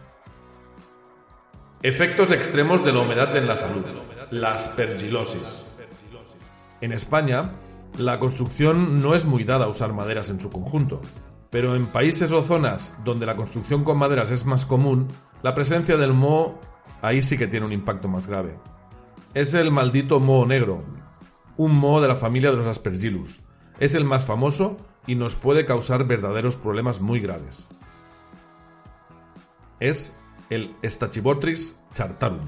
Efectos 1.81 2.31
extremos 2.31 2.83
de 2.83 2.91
la 2.91 3.01
humedad 3.01 3.37
en 3.37 3.47
la 3.47 3.55
salud. 3.55 3.85
La 4.31 4.55
aspergilosis. 4.55 5.63
En 6.81 6.91
España, 6.91 7.51
la 7.97 8.19
construcción 8.19 9.01
no 9.01 9.13
es 9.13 9.25
muy 9.25 9.43
dada 9.43 9.65
a 9.65 9.69
usar 9.69 9.93
maderas 9.93 10.29
en 10.29 10.41
su 10.41 10.51
conjunto, 10.51 11.01
pero 11.49 11.75
en 11.75 11.87
países 11.87 12.31
o 12.31 12.43
zonas 12.43 12.95
donde 13.03 13.25
la 13.25 13.35
construcción 13.35 13.83
con 13.83 13.97
maderas 13.97 14.31
es 14.31 14.45
más 14.45 14.65
común, 14.65 15.07
la 15.41 15.53
presencia 15.53 15.97
del 15.97 16.13
moho 16.13 16.59
ahí 17.01 17.21
sí 17.21 17.37
que 17.37 17.47
tiene 17.47 17.65
un 17.65 17.71
impacto 17.71 18.07
más 18.07 18.27
grave. 18.27 18.57
Es 19.33 19.53
el 19.53 19.71
maldito 19.71 20.19
moho 20.19 20.45
negro, 20.45 20.83
un 21.57 21.75
moho 21.75 22.01
de 22.01 22.07
la 22.07 22.15
familia 22.15 22.51
de 22.51 22.57
los 22.57 22.67
Aspergillus. 22.67 23.41
Es 23.79 23.95
el 23.95 24.05
más 24.05 24.25
famoso 24.25 24.77
y 25.07 25.15
nos 25.15 25.35
puede 25.35 25.65
causar 25.65 26.05
verdaderos 26.05 26.57
problemas 26.57 27.01
muy 27.01 27.19
graves. 27.19 27.67
Es 29.79 30.17
el 30.49 30.75
Stachybotrys 30.83 31.79
chartarum. 31.93 32.45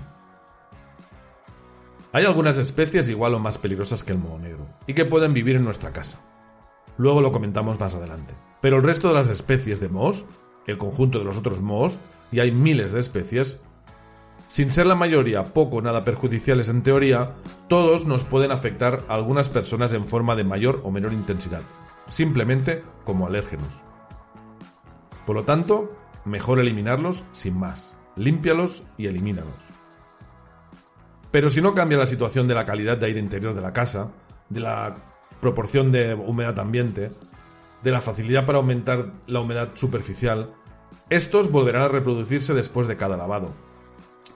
Hay 2.13 2.25
algunas 2.25 2.57
especies 2.57 3.09
igual 3.09 3.35
o 3.35 3.39
más 3.39 3.57
peligrosas 3.57 4.03
que 4.03 4.13
el 4.13 4.17
moho 4.17 4.39
negro 4.39 4.67
y 4.87 4.93
que 4.93 5.05
pueden 5.05 5.33
vivir 5.33 5.57
en 5.57 5.65
nuestra 5.65 5.91
casa. 5.91 6.19
Luego 6.97 7.21
lo 7.21 7.31
comentamos 7.31 7.79
más 7.79 7.95
adelante. 7.95 8.33
Pero 8.61 8.77
el 8.77 8.83
resto 8.83 9.07
de 9.07 9.13
las 9.13 9.29
especies 9.29 9.79
de 9.79 9.89
mohos, 9.89 10.25
el 10.65 10.77
conjunto 10.77 11.19
de 11.19 11.25
los 11.25 11.37
otros 11.37 11.61
mohos, 11.61 11.99
y 12.31 12.39
hay 12.39 12.51
miles 12.51 12.91
de 12.91 12.99
especies, 12.99 13.61
sin 14.47 14.71
ser 14.71 14.85
la 14.85 14.95
mayoría 14.95 15.53
poco 15.53 15.77
o 15.77 15.81
nada 15.81 16.03
perjudiciales 16.03 16.69
en 16.69 16.81
teoría, 16.81 17.33
todos 17.67 18.05
nos 18.05 18.23
pueden 18.23 18.51
afectar 18.51 19.03
a 19.09 19.15
algunas 19.15 19.49
personas 19.49 19.93
en 19.93 20.05
forma 20.05 20.35
de 20.35 20.45
mayor 20.45 20.81
o 20.83 20.91
menor 20.91 21.13
intensidad, 21.13 21.61
simplemente 22.07 22.83
como 23.03 23.27
alérgenos. 23.27 23.83
Por 25.25 25.35
lo 25.35 25.43
tanto, 25.43 25.93
mejor 26.23 26.59
eliminarlos 26.59 27.25
sin 27.33 27.59
más. 27.59 27.95
Límpialos 28.15 28.83
y 28.97 29.07
elimínalos. 29.07 29.69
Pero 31.31 31.49
si 31.49 31.61
no 31.61 31.73
cambia 31.73 31.97
la 31.97 32.05
situación 32.05 32.47
de 32.47 32.55
la 32.55 32.65
calidad 32.65 32.97
de 32.97 33.07
aire 33.07 33.19
interior 33.19 33.53
de 33.53 33.61
la 33.61 33.73
casa, 33.73 34.11
de 34.49 34.61
la 34.61 34.95
proporción 35.41 35.91
de 35.91 36.13
humedad 36.13 36.57
ambiente, 36.59 37.11
de 37.84 37.91
la 37.91 38.01
facilidad 38.01 38.46
para 38.46 38.57
aumentar 38.57 39.13
la 39.27 39.39
humedad 39.39 39.69
superficial, 39.74 40.53
estos 41.10 41.51
volverán 41.51 41.84
a 41.84 41.88
reproducirse 41.88 42.53
después 42.53 42.88
de 42.88 42.98
cada 42.98 43.17
lavado. 43.17 43.53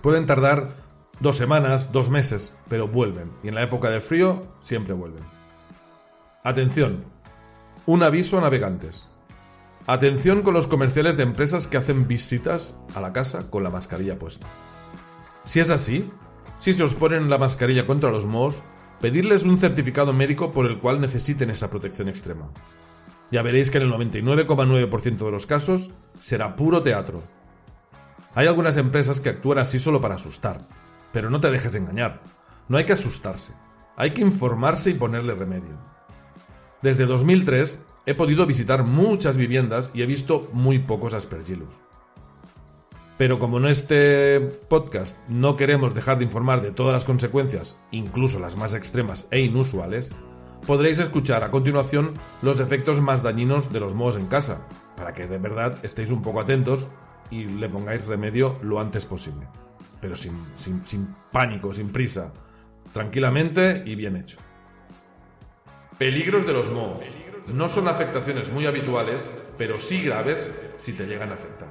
Pueden 0.01 0.25
tardar 0.25 0.75
dos 1.19 1.37
semanas, 1.37 1.91
dos 1.91 2.09
meses, 2.09 2.53
pero 2.67 2.87
vuelven, 2.87 3.31
y 3.43 3.49
en 3.49 3.55
la 3.55 3.63
época 3.63 3.89
de 3.89 4.01
frío 4.01 4.41
siempre 4.61 4.93
vuelven. 4.93 5.23
Atención, 6.43 7.03
un 7.85 8.03
aviso 8.03 8.37
a 8.37 8.41
navegantes. 8.41 9.07
Atención 9.87 10.43
con 10.43 10.53
los 10.53 10.67
comerciales 10.67 11.17
de 11.17 11.23
empresas 11.23 11.67
que 11.67 11.77
hacen 11.77 12.07
visitas 12.07 12.79
a 12.95 13.01
la 13.01 13.13
casa 13.13 13.49
con 13.49 13.63
la 13.63 13.69
mascarilla 13.69 14.17
puesta. 14.17 14.47
Si 15.43 15.59
es 15.59 15.71
así, 15.71 16.09
si 16.59 16.73
se 16.73 16.83
os 16.83 16.95
ponen 16.95 17.29
la 17.29 17.37
mascarilla 17.37 17.87
contra 17.87 18.11
los 18.11 18.25
mohos, 18.25 18.63
pedirles 19.01 19.43
un 19.45 19.57
certificado 19.57 20.13
médico 20.13 20.51
por 20.51 20.67
el 20.67 20.79
cual 20.79 21.01
necesiten 21.01 21.49
esa 21.49 21.69
protección 21.69 22.07
extrema. 22.07 22.51
Ya 23.31 23.41
veréis 23.41 23.71
que 23.71 23.77
en 23.77 23.85
el 23.85 23.93
99,9% 23.93 25.25
de 25.25 25.31
los 25.31 25.45
casos 25.45 25.91
será 26.19 26.55
puro 26.55 26.83
teatro. 26.83 27.23
Hay 28.35 28.47
algunas 28.47 28.77
empresas 28.77 29.21
que 29.21 29.29
actúan 29.29 29.57
así 29.57 29.79
solo 29.79 30.01
para 30.01 30.15
asustar, 30.15 30.67
pero 31.13 31.29
no 31.29 31.39
te 31.39 31.49
dejes 31.49 31.75
engañar. 31.75 32.21
No 32.67 32.77
hay 32.77 32.85
que 32.85 32.93
asustarse, 32.93 33.53
hay 33.95 34.11
que 34.11 34.21
informarse 34.21 34.89
y 34.89 34.95
ponerle 34.95 35.33
remedio. 35.33 35.77
Desde 36.81 37.05
2003 37.05 37.83
he 38.05 38.15
podido 38.15 38.45
visitar 38.45 38.83
muchas 38.83 39.37
viviendas 39.37 39.91
y 39.93 40.01
he 40.01 40.05
visto 40.05 40.49
muy 40.53 40.79
pocos 40.79 41.13
aspergillus. 41.13 41.79
Pero 43.17 43.37
como 43.37 43.57
en 43.57 43.67
este 43.67 44.39
podcast 44.39 45.17
no 45.29 45.55
queremos 45.55 45.93
dejar 45.93 46.17
de 46.17 46.23
informar 46.23 46.61
de 46.61 46.71
todas 46.71 46.93
las 46.93 47.05
consecuencias, 47.05 47.75
incluso 47.91 48.39
las 48.39 48.55
más 48.55 48.73
extremas 48.73 49.27
e 49.29 49.41
inusuales, 49.41 50.11
podréis 50.65 50.99
escuchar 50.99 51.43
a 51.43 51.51
continuación 51.51 52.13
los 52.41 52.59
efectos 52.59 53.01
más 53.01 53.23
dañinos 53.23 53.71
de 53.71 53.79
los 53.79 53.93
mohos 53.93 54.15
en 54.15 54.27
casa, 54.27 54.67
para 54.95 55.13
que 55.13 55.27
de 55.27 55.37
verdad 55.37 55.77
estéis 55.83 56.11
un 56.11 56.21
poco 56.21 56.41
atentos 56.41 56.87
y 57.29 57.45
le 57.45 57.69
pongáis 57.69 58.05
remedio 58.05 58.57
lo 58.61 58.79
antes 58.79 59.05
posible. 59.05 59.47
Pero 59.99 60.15
sin, 60.15 60.37
sin 60.55 61.15
pánico, 61.31 61.71
sin 61.73 61.91
prisa, 61.91 62.33
tranquilamente 62.91 63.83
y 63.85 63.95
bien 63.95 64.15
hecho. 64.15 64.37
Peligros 65.97 66.45
de 66.45 66.53
los 66.53 66.69
mohos. 66.71 67.05
No 67.47 67.69
son 67.69 67.87
afectaciones 67.87 68.51
muy 68.51 68.65
habituales, 68.65 69.27
pero 69.57 69.79
sí 69.79 70.01
graves 70.01 70.51
si 70.77 70.93
te 70.93 71.05
llegan 71.05 71.31
a 71.31 71.35
afectar. 71.35 71.69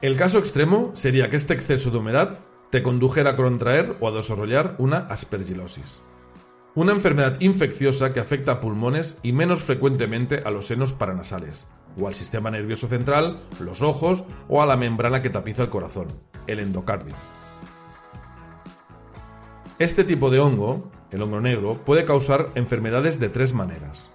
El 0.00 0.16
caso 0.16 0.38
extremo 0.38 0.90
sería 0.94 1.30
que 1.30 1.36
este 1.36 1.54
exceso 1.54 1.90
de 1.90 1.98
humedad 1.98 2.40
te 2.70 2.82
condujera 2.82 3.30
a 3.30 3.36
contraer 3.36 3.96
o 4.00 4.08
a 4.08 4.12
desarrollar 4.12 4.74
una 4.78 4.98
aspergilosis. 4.98 6.02
Una 6.74 6.92
enfermedad 6.92 7.38
infecciosa 7.40 8.14
que 8.14 8.20
afecta 8.20 8.52
a 8.52 8.60
pulmones 8.60 9.18
y 9.22 9.34
menos 9.34 9.62
frecuentemente 9.62 10.42
a 10.42 10.50
los 10.50 10.68
senos 10.68 10.94
paranasales, 10.94 11.66
o 12.00 12.08
al 12.08 12.14
sistema 12.14 12.50
nervioso 12.50 12.86
central, 12.86 13.40
los 13.60 13.82
ojos 13.82 14.24
o 14.48 14.62
a 14.62 14.66
la 14.66 14.78
membrana 14.78 15.20
que 15.20 15.28
tapiza 15.28 15.64
el 15.64 15.68
corazón, 15.68 16.08
el 16.46 16.60
endocardio. 16.60 17.14
Este 19.78 20.02
tipo 20.02 20.30
de 20.30 20.40
hongo, 20.40 20.90
el 21.10 21.20
hongo 21.20 21.42
negro, 21.42 21.84
puede 21.84 22.06
causar 22.06 22.50
enfermedades 22.54 23.20
de 23.20 23.28
tres 23.28 23.52
maneras. 23.52 24.10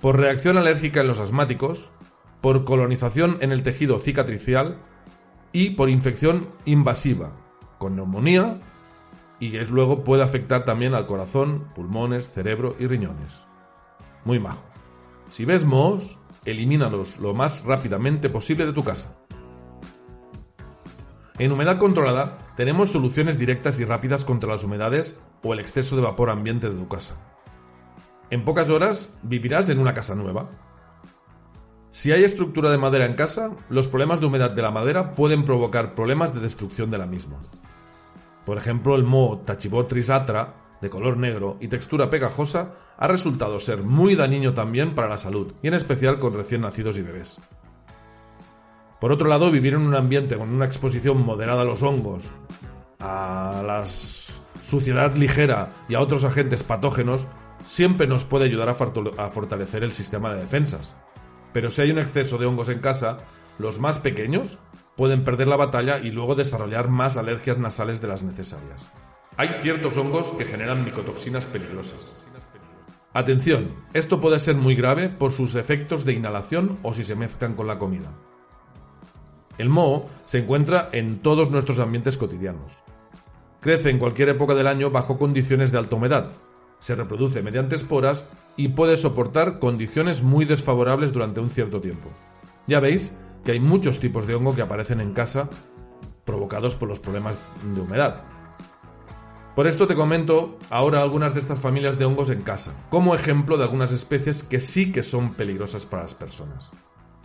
Por 0.00 0.18
reacción 0.18 0.58
alérgica 0.58 1.02
en 1.02 1.06
los 1.06 1.20
asmáticos, 1.20 1.92
por 2.40 2.64
colonización 2.64 3.38
en 3.40 3.52
el 3.52 3.62
tejido 3.62 4.00
cicatricial 4.00 4.78
y 5.52 5.70
por 5.70 5.88
infección 5.90 6.48
invasiva, 6.64 7.30
con 7.78 7.94
neumonía 7.94 8.58
y 9.44 9.50
que 9.50 9.62
luego 9.66 10.04
puede 10.04 10.22
afectar 10.22 10.64
también 10.64 10.94
al 10.94 11.04
corazón, 11.04 11.66
pulmones, 11.74 12.30
cerebro 12.30 12.76
y 12.78 12.86
riñones. 12.86 13.44
Muy 14.24 14.40
majo. 14.40 14.64
Si 15.28 15.44
ves 15.44 15.66
mohos, 15.66 16.18
elimínalos 16.46 17.18
lo 17.18 17.34
más 17.34 17.62
rápidamente 17.62 18.30
posible 18.30 18.64
de 18.64 18.72
tu 18.72 18.82
casa. 18.84 19.14
En 21.38 21.52
humedad 21.52 21.76
controlada 21.76 22.38
tenemos 22.56 22.88
soluciones 22.88 23.38
directas 23.38 23.78
y 23.80 23.84
rápidas 23.84 24.24
contra 24.24 24.48
las 24.48 24.64
humedades 24.64 25.20
o 25.42 25.52
el 25.52 25.60
exceso 25.60 25.94
de 25.94 26.00
vapor 26.00 26.30
ambiente 26.30 26.70
de 26.70 26.76
tu 26.76 26.88
casa. 26.88 27.14
En 28.30 28.46
pocas 28.46 28.70
horas 28.70 29.12
vivirás 29.22 29.68
en 29.68 29.78
una 29.78 29.92
casa 29.92 30.14
nueva. 30.14 30.48
Si 31.90 32.12
hay 32.12 32.24
estructura 32.24 32.70
de 32.70 32.78
madera 32.78 33.04
en 33.04 33.12
casa, 33.12 33.50
los 33.68 33.88
problemas 33.88 34.20
de 34.20 34.26
humedad 34.26 34.52
de 34.52 34.62
la 34.62 34.70
madera 34.70 35.14
pueden 35.14 35.44
provocar 35.44 35.94
problemas 35.94 36.32
de 36.32 36.40
destrucción 36.40 36.90
de 36.90 36.96
la 36.96 37.06
misma. 37.06 37.42
Por 38.44 38.58
ejemplo, 38.58 38.94
el 38.94 39.04
moho 39.04 39.38
Tachibotris 39.38 40.10
atra, 40.10 40.54
de 40.80 40.90
color 40.90 41.16
negro 41.16 41.56
y 41.60 41.68
textura 41.68 42.10
pegajosa, 42.10 42.74
ha 42.98 43.08
resultado 43.08 43.58
ser 43.58 43.82
muy 43.82 44.16
dañino 44.16 44.52
también 44.52 44.94
para 44.94 45.08
la 45.08 45.18
salud, 45.18 45.52
y 45.62 45.68
en 45.68 45.74
especial 45.74 46.18
con 46.18 46.34
recién 46.34 46.60
nacidos 46.60 46.98
y 46.98 47.02
bebés. 47.02 47.40
Por 49.00 49.12
otro 49.12 49.28
lado, 49.28 49.50
vivir 49.50 49.74
en 49.74 49.82
un 49.82 49.94
ambiente 49.94 50.36
con 50.36 50.50
una 50.50 50.64
exposición 50.64 51.24
moderada 51.24 51.62
a 51.62 51.64
los 51.64 51.82
hongos, 51.82 52.32
a 53.00 53.62
la 53.66 53.84
suciedad 54.62 55.16
ligera 55.16 55.72
y 55.88 55.94
a 55.94 56.00
otros 56.00 56.24
agentes 56.24 56.64
patógenos 56.64 57.26
siempre 57.64 58.06
nos 58.06 58.24
puede 58.24 58.46
ayudar 58.46 58.68
a 58.68 58.74
fortalecer 59.30 59.84
el 59.84 59.92
sistema 59.92 60.32
de 60.32 60.40
defensas. 60.40 60.94
Pero 61.52 61.70
si 61.70 61.82
hay 61.82 61.90
un 61.90 61.98
exceso 61.98 62.38
de 62.38 62.46
hongos 62.46 62.68
en 62.68 62.78
casa, 62.78 63.18
los 63.58 63.78
más 63.78 63.98
pequeños 63.98 64.58
pueden 64.96 65.24
perder 65.24 65.48
la 65.48 65.56
batalla 65.56 65.98
y 65.98 66.10
luego 66.10 66.34
desarrollar 66.34 66.88
más 66.88 67.16
alergias 67.16 67.58
nasales 67.58 68.00
de 68.00 68.08
las 68.08 68.22
necesarias. 68.22 68.90
Hay 69.36 69.48
ciertos 69.62 69.96
hongos 69.96 70.26
que 70.38 70.44
generan 70.44 70.84
micotoxinas 70.84 71.44
peligrosas. 71.46 72.12
Atención, 73.12 73.70
esto 73.92 74.20
puede 74.20 74.40
ser 74.40 74.56
muy 74.56 74.74
grave 74.74 75.08
por 75.08 75.32
sus 75.32 75.54
efectos 75.54 76.04
de 76.04 76.14
inhalación 76.14 76.78
o 76.82 76.92
si 76.94 77.04
se 77.04 77.14
mezclan 77.14 77.54
con 77.54 77.66
la 77.66 77.78
comida. 77.78 78.10
El 79.56 79.68
moho 79.68 80.10
se 80.24 80.38
encuentra 80.38 80.88
en 80.92 81.20
todos 81.20 81.50
nuestros 81.50 81.78
ambientes 81.78 82.18
cotidianos. 82.18 82.82
Crece 83.60 83.90
en 83.90 83.98
cualquier 83.98 84.30
época 84.30 84.54
del 84.54 84.66
año 84.66 84.90
bajo 84.90 85.16
condiciones 85.16 85.70
de 85.70 85.78
alta 85.78 85.96
humedad. 85.96 86.32
Se 86.80 86.96
reproduce 86.96 87.40
mediante 87.40 87.76
esporas 87.76 88.28
y 88.56 88.68
puede 88.68 88.96
soportar 88.96 89.58
condiciones 89.60 90.22
muy 90.22 90.44
desfavorables 90.44 91.12
durante 91.12 91.40
un 91.40 91.50
cierto 91.50 91.80
tiempo. 91.80 92.10
Ya 92.66 92.80
veis 92.80 93.14
que 93.44 93.52
hay 93.52 93.60
muchos 93.60 94.00
tipos 94.00 94.26
de 94.26 94.34
hongo 94.34 94.54
que 94.54 94.62
aparecen 94.62 95.00
en 95.00 95.12
casa 95.12 95.48
provocados 96.24 96.74
por 96.74 96.88
los 96.88 97.00
problemas 97.00 97.48
de 97.74 97.80
humedad. 97.80 98.24
Por 99.54 99.68
esto 99.68 99.86
te 99.86 99.94
comento 99.94 100.56
ahora 100.68 101.00
algunas 101.00 101.34
de 101.34 101.40
estas 101.40 101.60
familias 101.60 101.96
de 101.96 102.06
hongos 102.06 102.30
en 102.30 102.42
casa, 102.42 102.72
como 102.90 103.14
ejemplo 103.14 103.56
de 103.56 103.62
algunas 103.62 103.92
especies 103.92 104.42
que 104.42 104.58
sí 104.58 104.90
que 104.90 105.04
son 105.04 105.34
peligrosas 105.34 105.86
para 105.86 106.02
las 106.02 106.14
personas. 106.14 106.72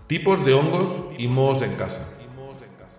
Tipos 0.05 0.45
de 0.45 0.53
hongos 0.53 1.05
y 1.17 1.27
mohos 1.27 1.61
en 1.63 1.75
casa. 1.75 2.07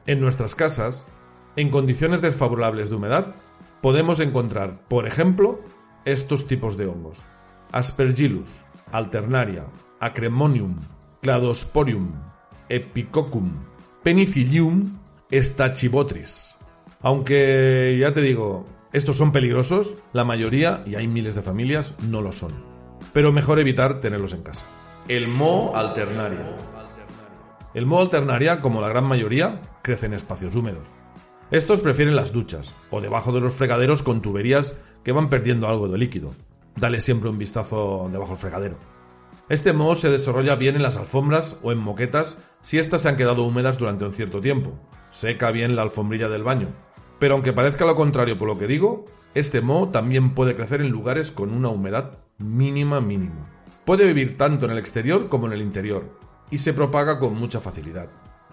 En 0.07 0.21
nuestras 0.21 0.57
casas, 0.57 1.07
en 1.55 1.71
condiciones 1.71 2.23
desfavorables 2.23 2.91
de 2.91 2.97
humedad, 2.97 3.35
podemos 3.81 4.19
encontrar, 4.19 4.89
por 4.89 5.07
ejemplo, 5.07 5.61
estos 6.05 6.49
tipos 6.49 6.77
de 6.77 6.87
hongos. 6.87 7.25
Aspergillus, 7.71 8.65
Alternaria, 8.91 9.67
Acremonium, 10.00 10.81
Cladosporium, 11.23 12.29
Epicoccum, 12.71 13.53
Penicillium, 14.03 14.99
Stachybotris. 15.31 16.57
Aunque 17.03 17.99
ya 18.00 18.12
te 18.12 18.23
digo, 18.23 18.67
estos 18.93 19.17
son 19.17 19.33
peligrosos, 19.33 19.99
la 20.12 20.25
mayoría, 20.25 20.83
y 20.87 20.95
hay 20.95 21.07
miles 21.07 21.35
de 21.35 21.43
familias, 21.43 21.95
no 22.03 22.23
lo 22.23 22.33
son. 22.33 22.53
Pero 23.12 23.33
mejor 23.33 23.59
evitar 23.59 24.00
tenerlos 24.00 24.33
en 24.33 24.43
casa. 24.43 24.65
El 25.09 25.29
moho 25.29 25.77
alternaria. 25.77 26.57
El 27.75 27.87
moho 27.87 28.03
alternaria, 28.03 28.61
como 28.61 28.81
la 28.81 28.89
gran 28.89 29.05
mayoría, 29.05 29.61
crece 29.83 30.07
en 30.07 30.15
espacios 30.15 30.57
húmedos. 30.57 30.95
Estos 31.50 31.81
prefieren 31.81 32.15
las 32.15 32.33
duchas 32.33 32.77
o 32.91 33.00
debajo 33.00 33.33
de 33.33 33.41
los 33.41 33.55
fregaderos 33.55 34.03
con 34.03 34.23
tuberías 34.23 34.77
que 35.03 35.12
van 35.12 35.29
perdiendo 35.29 35.69
algo 35.69 35.89
de 35.89 35.99
líquido. 35.99 36.35
Dale 36.77 37.00
siempre 37.00 37.29
un 37.29 37.39
vistazo 37.39 38.09
debajo 38.12 38.31
del 38.31 38.41
fregadero. 38.41 39.00
Este 39.50 39.73
moho 39.73 39.97
se 39.97 40.11
desarrolla 40.11 40.54
bien 40.54 40.76
en 40.76 40.85
las 40.85 40.97
alfombras 40.97 41.59
o 41.64 41.73
en 41.73 41.78
moquetas 41.78 42.38
si 42.62 42.78
éstas 42.78 43.02
se 43.02 43.09
han 43.09 43.16
quedado 43.16 43.42
húmedas 43.42 43.78
durante 43.78 44.04
un 44.04 44.12
cierto 44.12 44.40
tiempo. 44.40 44.78
Seca 45.11 45.50
bien 45.50 45.75
la 45.75 45.83
alfombrilla 45.83 46.28
del 46.28 46.45
baño. 46.45 46.69
Pero 47.19 47.35
aunque 47.35 47.52
parezca 47.52 47.85
lo 47.85 47.97
contrario 47.97 48.38
por 48.38 48.47
lo 48.47 48.57
que 48.57 48.69
digo, 48.69 49.07
este 49.35 49.61
moho 49.61 49.88
también 49.88 50.37
puede 50.37 50.54
crecer 50.54 50.80
en 50.80 50.90
lugares 50.90 51.33
con 51.33 51.52
una 51.52 51.69
humedad 51.69 52.21
mínima 52.38 53.00
mínima. 53.00 53.50
Puede 53.85 54.07
vivir 54.07 54.38
tanto 54.38 54.66
en 54.66 54.71
el 54.71 54.78
exterior 54.78 55.28
como 55.28 55.49
en 55.49 55.54
el 55.54 55.62
interior, 55.62 56.16
y 56.49 56.59
se 56.59 56.73
propaga 56.73 57.19
con 57.19 57.35
mucha 57.35 57.61
facilidad. 57.61 58.09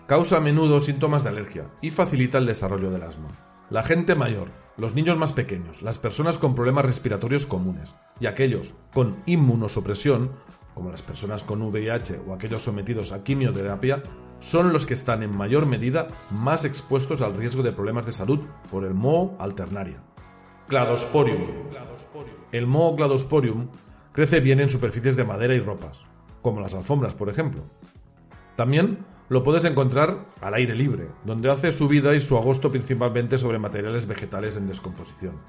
Causa 0.07 0.37
a 0.37 0.39
menudo 0.39 0.81
síntomas 0.81 1.23
de 1.23 1.29
alergia 1.29 1.65
y 1.79 1.91
facilita 1.91 2.39
el 2.39 2.47
desarrollo 2.47 2.89
del 2.89 3.03
asma. 3.03 3.27
La 3.69 3.83
gente 3.83 4.15
mayor, 4.15 4.47
los 4.77 4.95
niños 4.95 5.17
más 5.17 5.31
pequeños, 5.31 5.83
las 5.83 5.99
personas 5.99 6.39
con 6.39 6.55
problemas 6.55 6.85
respiratorios 6.85 7.45
comunes 7.45 7.93
y 8.19 8.25
aquellos 8.25 8.73
con 8.93 9.21
inmunosupresión 9.27 10.31
como 10.77 10.91
las 10.91 11.01
personas 11.01 11.41
con 11.43 11.63
VIH 11.63 12.19
o 12.27 12.33
aquellos 12.35 12.61
sometidos 12.61 13.11
a 13.11 13.23
quimioterapia, 13.23 14.03
son 14.39 14.71
los 14.71 14.85
que 14.85 14.93
están 14.93 15.23
en 15.23 15.35
mayor 15.35 15.65
medida 15.65 16.05
más 16.29 16.65
expuestos 16.65 17.23
al 17.23 17.35
riesgo 17.35 17.63
de 17.63 17.71
problemas 17.71 18.05
de 18.05 18.11
salud 18.11 18.41
por 18.69 18.85
el 18.85 18.93
moho 18.93 19.35
alternaria. 19.39 20.03
Cladosporium. 20.67 21.47
El 22.51 22.67
moho 22.67 22.95
cladosporium 22.95 23.69
crece 24.11 24.39
bien 24.39 24.59
en 24.59 24.69
superficies 24.69 25.15
de 25.15 25.25
madera 25.25 25.55
y 25.55 25.59
ropas, 25.59 26.05
como 26.43 26.61
las 26.61 26.75
alfombras, 26.75 27.15
por 27.15 27.29
ejemplo. 27.29 27.63
También 28.55 28.99
lo 29.29 29.41
puedes 29.41 29.65
encontrar 29.65 30.27
al 30.41 30.53
aire 30.53 30.75
libre, 30.75 31.07
donde 31.25 31.49
hace 31.49 31.71
su 31.71 31.87
vida 31.87 32.13
y 32.13 32.21
su 32.21 32.37
agosto 32.37 32.69
principalmente 32.69 33.39
sobre 33.39 33.57
materiales 33.57 34.05
vegetales 34.05 34.57
en 34.57 34.67
descomposición. 34.67 35.41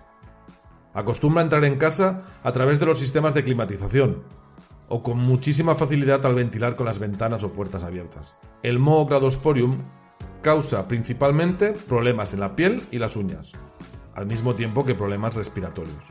Acostumbra 0.94 1.42
entrar 1.42 1.66
en 1.66 1.76
casa 1.76 2.24
a 2.42 2.50
través 2.52 2.80
de 2.80 2.86
los 2.86 2.98
sistemas 2.98 3.34
de 3.34 3.44
climatización, 3.44 4.22
o 4.88 5.02
con 5.02 5.18
muchísima 5.18 5.74
facilidad 5.74 6.24
al 6.26 6.34
ventilar 6.34 6.76
con 6.76 6.86
las 6.86 6.98
ventanas 6.98 7.44
o 7.44 7.52
puertas 7.52 7.84
abiertas. 7.84 8.36
El 8.62 8.78
moho 8.78 9.06
cladosporium 9.06 9.82
causa 10.42 10.88
principalmente 10.88 11.72
problemas 11.72 12.34
en 12.34 12.40
la 12.40 12.56
piel 12.56 12.82
y 12.90 12.98
las 12.98 13.16
uñas, 13.16 13.52
al 14.14 14.26
mismo 14.26 14.54
tiempo 14.54 14.84
que 14.84 14.94
problemas 14.94 15.34
respiratorios. 15.34 16.06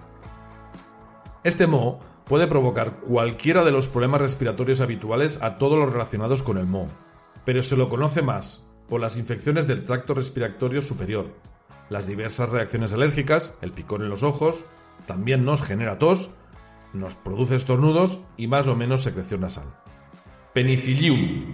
Este 1.43 1.67
moho 1.67 1.99
puede 2.25 2.47
provocar 2.47 2.99
cualquiera 2.99 3.63
de 3.63 3.71
los 3.71 3.87
problemas 3.87 4.21
respiratorios 4.21 4.81
habituales 4.81 5.41
a 5.41 5.57
todos 5.57 5.79
los 5.79 5.91
relacionados 5.91 6.43
con 6.43 6.57
el 6.57 6.65
moho, 6.65 6.89
pero 7.45 7.61
se 7.61 7.77
lo 7.77 7.89
conoce 7.89 8.21
más 8.21 8.63
por 8.89 9.01
las 9.01 9.17
infecciones 9.17 9.67
del 9.67 9.83
tracto 9.83 10.13
respiratorio 10.13 10.81
superior, 10.81 11.27
las 11.89 12.05
diversas 12.05 12.49
reacciones 12.49 12.93
alérgicas, 12.93 13.57
el 13.61 13.71
picor 13.71 14.01
en 14.01 14.09
los 14.09 14.23
ojos, 14.23 14.65
también 15.05 15.45
nos 15.45 15.63
genera 15.63 15.97
tos 15.97 16.31
nos 16.93 17.15
produce 17.15 17.55
estornudos 17.55 18.21
y 18.37 18.47
más 18.47 18.67
o 18.67 18.75
menos 18.75 19.03
secreción 19.03 19.41
nasal. 19.41 19.65
Penicillium. 20.53 21.53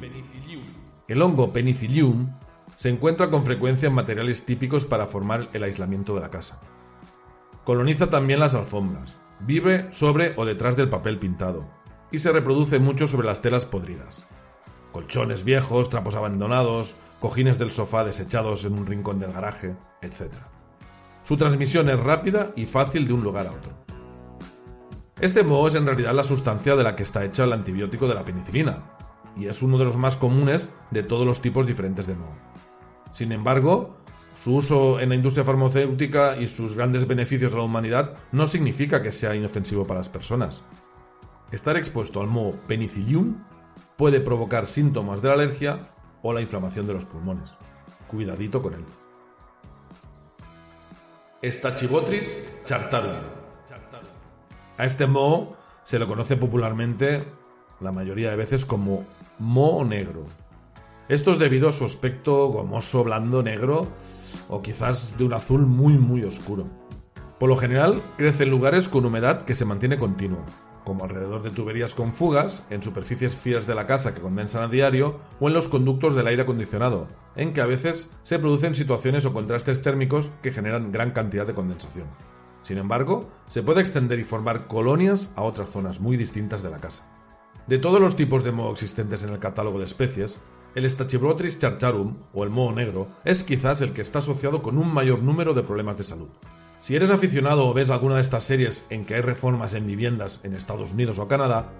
El 1.08 1.22
hongo 1.22 1.52
Penicillium 1.52 2.30
se 2.76 2.90
encuentra 2.90 3.30
con 3.30 3.44
frecuencia 3.44 3.88
en 3.88 3.94
materiales 3.94 4.46
típicos 4.46 4.86
para 4.86 5.08
formar 5.08 5.50
el 5.54 5.64
aislamiento 5.64 6.16
de 6.16 6.22
la 6.22 6.30
casa. 6.30 6.62
Coloniza 7.66 8.10
también 8.10 8.40
las 8.40 8.56
alfombras, 8.56 9.18
vive 9.40 9.92
sobre 9.92 10.34
o 10.38 10.46
detrás 10.46 10.76
del 10.76 10.90
papel 10.90 11.20
pintado 11.20 11.70
y 12.12 12.20
se 12.20 12.32
reproduce 12.32 12.80
mucho 12.80 13.08
sobre 13.08 13.28
las 13.28 13.42
telas 13.42 13.66
podridas. 13.66 14.26
Colchones 14.92 15.44
viejos, 15.44 15.90
trapos 15.90 16.16
abandonados, 16.16 16.96
cojines 17.20 17.58
del 17.58 17.72
sofá 17.72 18.04
desechados 18.04 18.64
en 18.66 18.74
un 18.74 18.86
rincón 18.86 19.20
del 19.20 19.34
garaje, 19.34 19.76
etc. 20.02 20.34
Su 21.24 21.38
transmisión 21.38 21.90
es 21.90 22.00
rápida 22.00 22.52
y 22.56 22.66
fácil 22.66 23.08
de 23.08 23.14
un 23.14 23.24
lugar 23.24 23.48
a 23.48 23.52
otro. 23.52 23.83
Este 25.22 25.44
moho 25.44 25.68
es 25.68 25.76
en 25.76 25.86
realidad 25.86 26.14
la 26.14 26.24
sustancia 26.24 26.76
de 26.76 26.84
la 26.84 26.96
que 26.96 27.04
está 27.04 27.24
hecha 27.24 27.44
el 27.44 27.54
antibiótico 27.54 28.08
de 28.08 28.16
la 28.16 28.26
penicilina, 28.26 28.84
y 29.38 29.48
es 29.48 29.62
uno 29.62 29.78
de 29.78 29.86
los 29.86 29.96
más 29.96 30.18
comunes 30.18 30.70
de 30.92 31.04
todos 31.04 31.26
los 31.26 31.40
tipos 31.40 31.68
diferentes 31.68 32.08
de 32.08 32.16
moho. 32.16 32.36
Sin 33.12 33.32
embargo, 33.32 33.96
su 34.34 34.56
uso 34.56 35.00
en 35.00 35.10
la 35.10 35.16
industria 35.16 35.46
farmacéutica 35.46 36.38
y 36.38 36.48
sus 36.48 36.76
grandes 36.76 37.08
beneficios 37.08 37.54
a 37.54 37.58
la 37.58 37.64
humanidad 37.64 38.16
no 38.32 38.48
significa 38.48 39.04
que 39.04 39.12
sea 39.12 39.36
inofensivo 39.36 39.86
para 39.86 40.00
las 40.00 40.10
personas. 40.10 40.64
Estar 41.52 41.78
expuesto 41.78 42.20
al 42.20 42.28
moho 42.28 42.54
penicillium 42.68 43.44
puede 43.96 44.20
provocar 44.20 44.66
síntomas 44.66 45.22
de 45.22 45.28
la 45.28 45.36
alergia 45.36 45.80
o 46.24 46.34
la 46.34 46.42
inflamación 46.42 46.88
de 46.88 46.94
los 46.96 47.06
pulmones. 47.06 47.54
Cuidadito 48.08 48.64
con 48.64 48.74
él. 48.74 48.86
Stachybotris 51.52 52.42
chartarum 52.66 53.43
a 54.78 54.86
este 54.86 55.08
moho 55.08 55.56
se 55.84 56.00
lo 56.00 56.08
conoce 56.08 56.38
popularmente 56.38 57.24
la 57.80 57.92
mayoría 57.92 58.30
de 58.30 58.36
veces 58.36 58.66
como 58.66 59.04
moho 59.40 59.84
negro. 59.84 60.26
Esto 61.10 61.32
es 61.32 61.40
debido 61.40 61.68
a 61.68 61.74
su 61.74 61.86
aspecto 61.86 62.48
gomoso, 62.48 63.04
blando, 63.04 63.44
negro 63.44 63.88
o 64.50 64.62
quizás 64.62 65.18
de 65.18 65.26
un 65.26 65.34
azul 65.34 65.66
muy 65.66 65.94
muy 65.94 66.24
oscuro. 66.24 66.66
Por 67.40 67.50
lo 67.50 67.58
general 67.58 68.02
crece 68.18 68.44
en 68.44 68.52
lugares 68.52 68.88
con 68.88 69.06
humedad 69.06 69.42
que 69.42 69.56
se 69.56 69.66
mantiene 69.66 70.00
continuo, 70.00 70.46
como 70.86 71.04
alrededor 71.04 71.44
de 71.44 71.50
tuberías 71.50 71.94
con 71.94 72.14
fugas, 72.14 72.64
en 72.70 72.82
superficies 72.82 73.36
frías 73.36 73.68
de 73.68 73.76
la 73.76 73.86
casa 73.86 74.14
que 74.14 74.22
condensan 74.22 74.64
a 74.64 74.68
diario 74.70 75.20
o 75.40 75.50
en 75.50 75.54
los 75.54 75.68
conductos 75.68 76.16
del 76.16 76.28
aire 76.28 76.44
acondicionado, 76.44 77.08
en 77.36 77.54
que 77.54 77.62
a 77.62 77.66
veces 77.66 78.10
se 78.24 78.40
producen 78.40 78.76
situaciones 78.76 79.26
o 79.26 79.34
contrastes 79.34 79.82
térmicos 79.82 80.32
que 80.42 80.54
generan 80.54 80.92
gran 80.92 81.12
cantidad 81.12 81.46
de 81.46 81.54
condensación. 81.54 82.08
Sin 82.64 82.78
embargo, 82.78 83.30
se 83.48 83.62
puede 83.62 83.82
extender 83.82 84.20
y 84.20 84.24
formar 84.24 84.68
colonias 84.68 85.32
a 85.36 85.44
otras 85.44 85.70
zonas 85.70 86.00
muy 86.00 86.18
distintas 86.18 86.64
de 86.64 86.72
la 86.72 86.80
casa. 86.80 87.04
De 87.68 87.78
todos 87.78 88.02
los 88.02 88.16
tipos 88.16 88.44
de 88.44 88.52
moho 88.52 88.72
existentes 88.72 89.24
en 89.24 89.32
el 89.32 89.40
catálogo 89.40 89.80
de 89.80 89.86
especies, 89.86 90.40
el 90.76 90.90
Stachybotrys 90.90 91.60
charcharum, 91.60 92.18
o 92.34 92.44
el 92.44 92.50
moho 92.50 92.74
negro, 92.74 93.08
es 93.24 93.44
quizás 93.44 93.82
el 93.82 93.94
que 93.94 94.02
está 94.02 94.20
asociado 94.20 94.62
con 94.62 94.78
un 94.78 94.94
mayor 94.94 95.22
número 95.22 95.54
de 95.54 95.64
problemas 95.64 95.98
de 95.98 96.04
salud. 96.04 96.30
Si 96.80 96.96
eres 96.96 97.12
aficionado 97.12 97.68
o 97.68 97.74
ves 97.74 97.92
alguna 97.92 98.16
de 98.16 98.22
estas 98.22 98.44
series 98.44 98.86
en 98.90 99.06
que 99.06 99.16
hay 99.16 99.22
reformas 99.22 99.74
en 99.74 99.88
viviendas 99.88 100.42
en 100.44 100.56
Estados 100.56 100.92
Unidos 100.92 101.20
o 101.20 101.28
Canadá, 101.28 101.72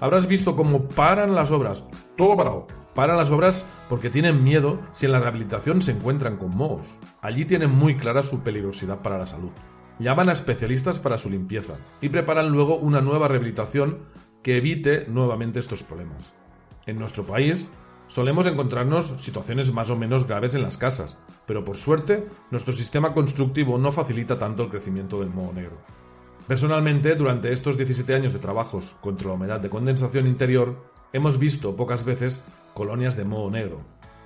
habrás 0.00 0.26
visto 0.26 0.54
cómo 0.54 0.84
paran 0.84 1.34
las 1.34 1.50
obras, 1.50 1.82
todo 2.16 2.36
parado. 2.36 2.66
Paran 2.94 3.16
las 3.16 3.30
obras 3.30 3.64
porque 3.88 4.10
tienen 4.10 4.44
miedo 4.44 4.78
si 4.92 5.06
en 5.06 5.12
la 5.12 5.20
rehabilitación 5.20 5.80
se 5.80 5.92
encuentran 5.92 6.36
con 6.36 6.54
mohos. 6.54 6.98
Allí 7.22 7.46
tienen 7.46 7.70
muy 7.70 7.96
clara 7.96 8.22
su 8.22 8.40
peligrosidad 8.40 9.00
para 9.00 9.18
la 9.18 9.26
salud. 9.26 9.50
Llaman 10.02 10.30
a 10.30 10.32
especialistas 10.32 10.98
para 10.98 11.16
su 11.16 11.30
limpieza 11.30 11.74
y 12.00 12.08
preparan 12.08 12.50
luego 12.50 12.76
una 12.76 13.00
nueva 13.00 13.28
rehabilitación 13.28 14.00
que 14.42 14.56
evite 14.56 15.06
nuevamente 15.08 15.60
estos 15.60 15.84
problemas. 15.84 16.32
En 16.86 16.98
nuestro 16.98 17.24
país 17.24 17.72
solemos 18.08 18.46
encontrarnos 18.46 19.14
situaciones 19.22 19.72
más 19.72 19.90
o 19.90 19.96
menos 19.96 20.26
graves 20.26 20.56
en 20.56 20.62
las 20.62 20.76
casas, 20.76 21.18
pero 21.46 21.62
por 21.62 21.76
suerte 21.76 22.26
nuestro 22.50 22.72
sistema 22.72 23.14
constructivo 23.14 23.78
no 23.78 23.92
facilita 23.92 24.38
tanto 24.38 24.64
el 24.64 24.70
crecimiento 24.70 25.20
del 25.20 25.30
moho 25.30 25.52
negro. 25.52 25.78
Personalmente, 26.48 27.14
durante 27.14 27.52
estos 27.52 27.76
17 27.76 28.12
años 28.12 28.32
de 28.32 28.40
trabajos 28.40 28.96
contra 29.00 29.28
la 29.28 29.34
humedad 29.34 29.60
de 29.60 29.70
condensación 29.70 30.26
interior, 30.26 30.82
hemos 31.12 31.38
visto 31.38 31.76
pocas 31.76 32.04
veces 32.04 32.42
colonias 32.74 33.16
de 33.16 33.24
moho 33.24 33.52
negro. 33.52 33.82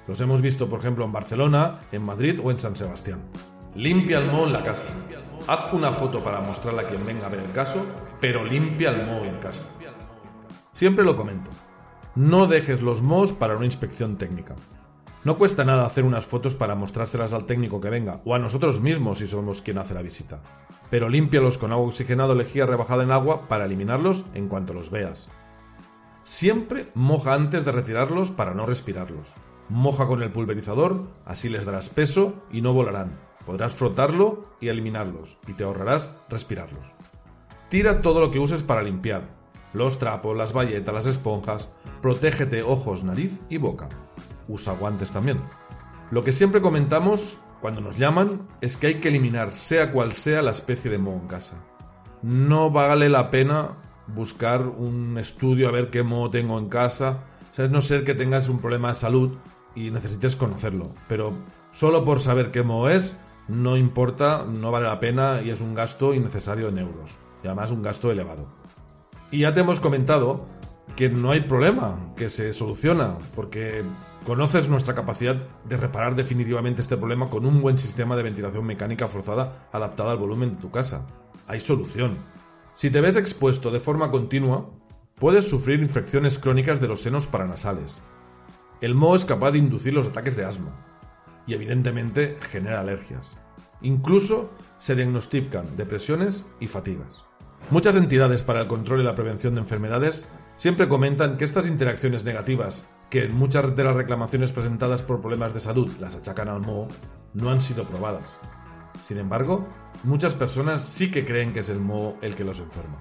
Los 0.09 0.23
hemos 0.23 0.41
visto, 0.41 0.71
por 0.71 0.79
ejemplo, 0.79 1.05
en 1.05 1.12
Barcelona, 1.12 1.81
en 1.93 2.03
Madrid 2.03 2.41
o 2.43 2.51
en 2.51 2.59
San 2.59 2.77
Sebastián. 2.77 3.21
Limpia 3.75 4.21
el 4.21 4.33
moho 4.33 4.47
en 4.47 4.55
la 4.55 4.65
casa. 4.65 4.87
Haz 5.46 5.72
una 5.72 5.92
foto 5.92 6.22
para 6.22 6.40
mostrarla 6.40 6.83
a 6.83 6.88
quien 6.88 7.05
venga 7.07 7.27
a 7.27 7.31
ver 7.31 7.40
el 7.40 7.53
caso, 7.53 7.85
pero 8.20 8.44
limpia 8.44 8.90
el 8.90 9.07
moho 9.07 9.25
en 9.25 9.38
casa. 9.38 9.64
Siempre 10.72 11.05
lo 11.05 11.16
comento. 11.16 11.51
No 12.14 12.46
dejes 12.46 12.83
los 12.83 13.03
mohos 13.03 13.33
para 13.33 13.57
una 13.57 13.66
inspección 13.66 14.16
técnica. 14.16 14.55
No 15.25 15.38
cuesta 15.38 15.64
nada 15.64 15.87
hacer 15.87 16.05
unas 16.05 16.25
fotos 16.25 16.55
para 16.55 16.75
mostrárselas 16.75 17.33
al 17.33 17.46
técnico 17.46 17.81
que 17.81 17.90
venga, 17.90 18.20
o 18.25 18.35
a 18.35 18.38
nosotros 18.38 18.81
mismos 18.81 19.18
si 19.18 19.27
somos 19.27 19.61
quien 19.61 19.79
hace 19.79 19.94
la 19.94 20.03
visita. 20.03 20.40
Pero 20.88 21.09
límpialos 21.09 21.59
con 21.59 21.72
agua 21.72 21.87
oxigenada 21.87 22.33
o 22.33 22.37
lejía 22.37 22.64
rebajada 22.64 23.03
en 23.03 23.11
agua 23.11 23.49
para 23.49 23.64
eliminarlos 23.64 24.27
en 24.35 24.49
cuanto 24.49 24.72
los 24.72 24.90
veas. 24.90 25.29
Siempre 26.22 26.88
moja 26.94 27.35
antes 27.35 27.64
de 27.64 27.72
retirarlos 27.72 28.31
para 28.31 28.55
no 28.55 28.66
respirarlos. 28.66 29.35
Moja 29.68 30.07
con 30.07 30.22
el 30.22 30.31
pulverizador, 30.31 31.09
así 31.25 31.49
les 31.49 31.64
darás 31.64 31.88
peso 31.88 32.35
y 32.53 32.61
no 32.61 32.72
volarán. 32.72 33.26
Podrás 33.46 33.74
frotarlo 33.74 34.44
y 34.61 34.68
eliminarlos, 34.68 35.38
y 35.46 35.54
te 35.54 35.64
ahorrarás 35.64 36.14
respirarlos. 36.28 36.92
Tira 37.70 38.02
todo 38.02 38.20
lo 38.20 38.30
que 38.30 38.38
uses 38.38 38.62
para 38.62 38.82
limpiar. 38.82 39.22
Los 39.72 39.98
trapos, 39.98 40.37
las 40.37 40.52
bayetas, 40.52 40.94
las 40.94 41.06
esponjas. 41.06 41.70
Protégete 42.02 42.62
ojos, 42.62 43.04
nariz 43.04 43.40
y 43.48 43.56
boca. 43.56 43.88
Usa 44.48 44.74
guantes 44.74 45.12
también. 45.12 45.40
Lo 46.11 46.22
que 46.22 46.32
siempre 46.32 46.61
comentamos 46.61 47.38
cuando 47.61 47.80
nos 47.80 47.96
llaman 47.96 48.46
es 48.61 48.76
que 48.76 48.88
hay 48.88 48.94
que 48.96 49.09
eliminar 49.09 49.50
sea 49.50 49.92
cual 49.92 50.12
sea 50.12 50.42
la 50.42 50.50
especie 50.50 50.90
de 50.90 50.98
moho 50.98 51.16
en 51.16 51.26
casa. 51.26 51.56
No 52.22 52.70
vale 52.70 53.09
la 53.09 53.30
pena 53.30 53.76
buscar 54.06 54.66
un 54.66 55.18
estudio 55.18 55.68
a 55.68 55.72
ver 55.72 55.90
qué 55.90 56.02
moho 56.02 56.30
tengo 56.30 56.59
en 56.59 56.68
casa, 56.68 57.24
a 57.59 57.62
no 57.68 57.80
ser 57.80 58.04
que 58.04 58.14
tengas 58.14 58.48
un 58.48 58.61
problema 58.61 58.88
de 58.88 58.94
salud 58.94 59.37
y 59.74 59.90
necesites 59.90 60.37
conocerlo. 60.37 60.90
Pero 61.09 61.32
solo 61.70 62.04
por 62.04 62.20
saber 62.20 62.50
qué 62.50 62.62
moho 62.62 62.88
es, 62.88 63.16
no 63.48 63.76
importa, 63.76 64.44
no 64.44 64.70
vale 64.70 64.87
la 64.87 64.98
pena 64.98 65.40
y 65.42 65.50
es 65.50 65.61
un 65.61 65.74
gasto 65.74 66.14
innecesario 66.14 66.68
en 66.68 66.78
euros. 66.78 67.18
Y 67.42 67.46
además 67.46 67.70
un 67.70 67.82
gasto 67.82 68.11
elevado. 68.11 68.46
Y 69.30 69.40
ya 69.40 69.54
te 69.54 69.61
hemos 69.61 69.80
comentado 69.80 70.46
que 70.96 71.09
no 71.09 71.30
hay 71.30 71.42
problema, 71.42 72.12
que 72.16 72.30
se 72.30 72.52
soluciona, 72.52 73.18
porque 73.35 73.82
conoces 74.24 74.68
nuestra 74.68 74.94
capacidad 74.94 75.37
de 75.64 75.76
reparar 75.76 76.16
definitivamente 76.16 76.80
este 76.80 76.96
problema 76.96 77.30
con 77.30 77.46
un 77.46 77.61
buen 77.61 77.78
sistema 77.78 78.16
de 78.16 78.22
ventilación 78.22 78.64
mecánica 78.64 79.06
forzada 79.06 79.68
adaptada 79.72 80.12
al 80.12 80.18
volumen 80.18 80.52
de 80.52 80.59
tu 80.59 80.70
casa. 80.70 81.06
Hay 81.46 81.61
solución. 81.61 82.16
Si 82.72 82.90
te 82.90 83.00
ves 83.00 83.16
expuesto 83.16 83.70
de 83.70 83.80
forma 83.80 84.11
continua, 84.11 84.68
puedes 85.16 85.48
sufrir 85.48 85.80
infecciones 85.80 86.38
crónicas 86.38 86.80
de 86.80 86.88
los 86.88 87.02
senos 87.02 87.26
paranasales. 87.26 88.00
El 88.80 88.94
moho 88.94 89.16
es 89.16 89.24
capaz 89.24 89.52
de 89.52 89.59
inducir 89.59 89.94
los 89.94 90.09
ataques 90.09 90.37
de 90.37 90.44
asma 90.44 90.95
y 91.46 91.54
evidentemente 91.54 92.38
genera 92.40 92.80
alergias. 92.80 93.37
Incluso 93.82 94.50
se 94.78 94.94
diagnostican 94.94 95.76
depresiones 95.76 96.46
y 96.61 96.66
fatigas. 96.66 97.24
Muchas 97.70 97.96
entidades 97.96 98.42
para 98.42 98.61
el 98.61 98.68
control 98.68 99.00
y 99.00 99.04
la 99.04 99.14
prevención 99.14 99.54
de 99.54 99.61
enfermedades 99.61 100.28
siempre 100.56 100.88
comentan 100.88 101.37
que 101.37 101.44
estas 101.44 101.66
interacciones 101.66 102.24
negativas, 102.24 102.87
que 103.11 103.24
en 103.24 103.35
muchas 103.35 103.74
de 103.74 103.85
las 103.85 103.96
reclamaciones 103.96 104.52
presentadas 104.52 105.02
por 105.02 105.20
problemas 105.20 105.52
de 105.52 105.61
salud 105.61 105.90
las 106.00 106.16
achacan 106.16 106.48
al 106.48 106.61
moho, 106.61 106.88
no 107.35 107.50
han 107.50 107.61
sido 107.61 107.85
probadas. 107.85 108.38
Sin 109.02 109.18
embargo, 109.18 109.66
muchas 110.04 110.35
personas 110.35 110.85
sí 110.85 111.11
que 111.11 111.24
creen 111.24 111.52
que 111.52 111.61
es 111.61 111.68
el 111.68 111.80
moho 111.80 112.16
el 112.22 112.35
que 112.35 112.44
los 112.44 112.61
enferma. 112.61 112.98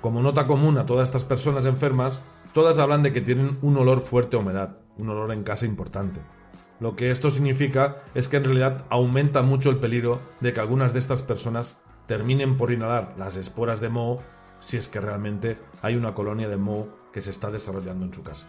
Como 0.00 0.22
nota 0.22 0.46
común 0.46 0.78
a 0.78 0.86
todas 0.86 1.08
estas 1.08 1.24
personas 1.24 1.66
enfermas, 1.66 2.22
todas 2.52 2.78
hablan 2.78 3.02
de 3.02 3.12
que 3.12 3.20
tienen 3.20 3.58
un 3.62 3.76
olor 3.76 4.00
fuerte 4.00 4.36
a 4.36 4.40
humedad, 4.40 4.78
un 4.96 5.10
olor 5.10 5.32
en 5.32 5.42
casa 5.42 5.66
importante. 5.66 6.20
Lo 6.78 6.94
que 6.94 7.10
esto 7.10 7.30
significa 7.30 7.96
es 8.14 8.28
que 8.28 8.36
en 8.36 8.44
realidad 8.44 8.84
aumenta 8.90 9.42
mucho 9.42 9.70
el 9.70 9.78
peligro 9.78 10.20
de 10.40 10.52
que 10.52 10.60
algunas 10.60 10.92
de 10.92 10.98
estas 10.98 11.22
personas 11.22 11.80
terminen 12.06 12.56
por 12.56 12.70
inhalar 12.70 13.14
las 13.16 13.36
esporas 13.36 13.80
de 13.80 13.88
moho 13.88 14.22
si 14.60 14.76
es 14.76 14.88
que 14.88 15.00
realmente 15.00 15.58
hay 15.82 15.96
una 15.96 16.14
colonia 16.14 16.48
de 16.48 16.56
moho 16.56 16.88
que 17.12 17.20
se 17.20 17.30
está 17.30 17.50
desarrollando 17.50 18.04
en 18.04 18.12
su 18.12 18.22
casa. 18.22 18.46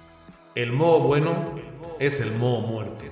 El 0.55 0.73
moho 0.73 0.99
bueno 0.99 1.55
es 1.99 2.19
el 2.19 2.35
moho 2.35 2.61
muerto. 2.61 3.05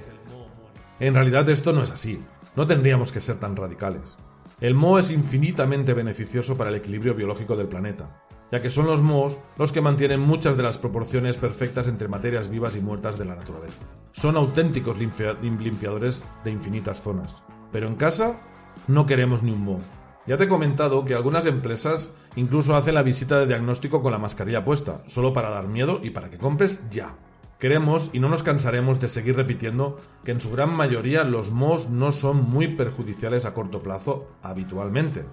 En 0.99 1.13
realidad 1.13 1.47
esto 1.49 1.73
no 1.73 1.83
es 1.83 1.91
así. 1.91 2.23
No 2.55 2.65
tendríamos 2.65 3.11
que 3.11 3.19
ser 3.21 3.37
tan 3.37 3.55
radicales. 3.55 4.17
El 4.61 4.73
moho 4.73 4.97
es 4.97 5.11
infinitamente 5.11 5.93
beneficioso 5.93 6.57
para 6.57 6.69
el 6.69 6.77
equilibrio 6.77 7.13
biológico 7.13 7.57
del 7.57 7.67
planeta, 7.67 8.23
ya 8.51 8.61
que 8.61 8.69
son 8.69 8.85
los 8.85 9.01
mohos 9.01 9.39
los 9.57 9.71
que 9.71 9.81
mantienen 9.81 10.19
muchas 10.19 10.57
de 10.57 10.63
las 10.63 10.77
proporciones 10.77 11.37
perfectas 11.37 11.87
entre 11.87 12.07
materias 12.07 12.49
vivas 12.49 12.75
y 12.75 12.81
muertas 12.81 13.17
de 13.17 13.25
la 13.25 13.35
naturaleza. 13.35 13.83
Son 14.11 14.37
auténticos 14.37 14.99
limpiadores 14.99 16.25
de 16.43 16.51
infinitas 16.51 17.01
zonas. 17.01 17.43
Pero 17.71 17.87
en 17.87 17.95
casa 17.95 18.39
no 18.87 19.05
queremos 19.05 19.43
ni 19.43 19.51
un 19.51 19.63
moho. 19.63 19.81
Ya 20.27 20.37
te 20.37 20.45
he 20.45 20.47
comentado 20.47 21.05
que 21.05 21.13
algunas 21.13 21.45
empresas 21.45 22.11
incluso 22.35 22.75
hacen 22.75 22.95
la 22.95 23.03
visita 23.03 23.39
de 23.39 23.45
diagnóstico 23.45 24.01
con 24.01 24.11
la 24.11 24.17
mascarilla 24.17 24.65
puesta, 24.65 25.03
solo 25.05 25.33
para 25.33 25.49
dar 25.49 25.67
miedo 25.67 25.99
y 26.01 26.09
para 26.09 26.29
que 26.29 26.39
compres 26.39 26.89
ya. 26.89 27.15
Queremos 27.59 28.09
y 28.11 28.19
no 28.19 28.27
nos 28.27 28.43
cansaremos 28.43 28.99
de 28.99 29.07
seguir 29.07 29.35
repitiendo 29.35 29.99
que 30.23 30.31
en 30.31 30.41
su 30.41 30.51
gran 30.51 30.75
mayoría 30.75 31.23
los 31.23 31.51
mohos 31.51 31.89
no 31.89 32.11
son 32.11 32.49
muy 32.49 32.69
perjudiciales 32.69 33.45
a 33.45 33.53
corto 33.53 33.81
plazo 33.81 34.27
habitualmente. 34.41 35.25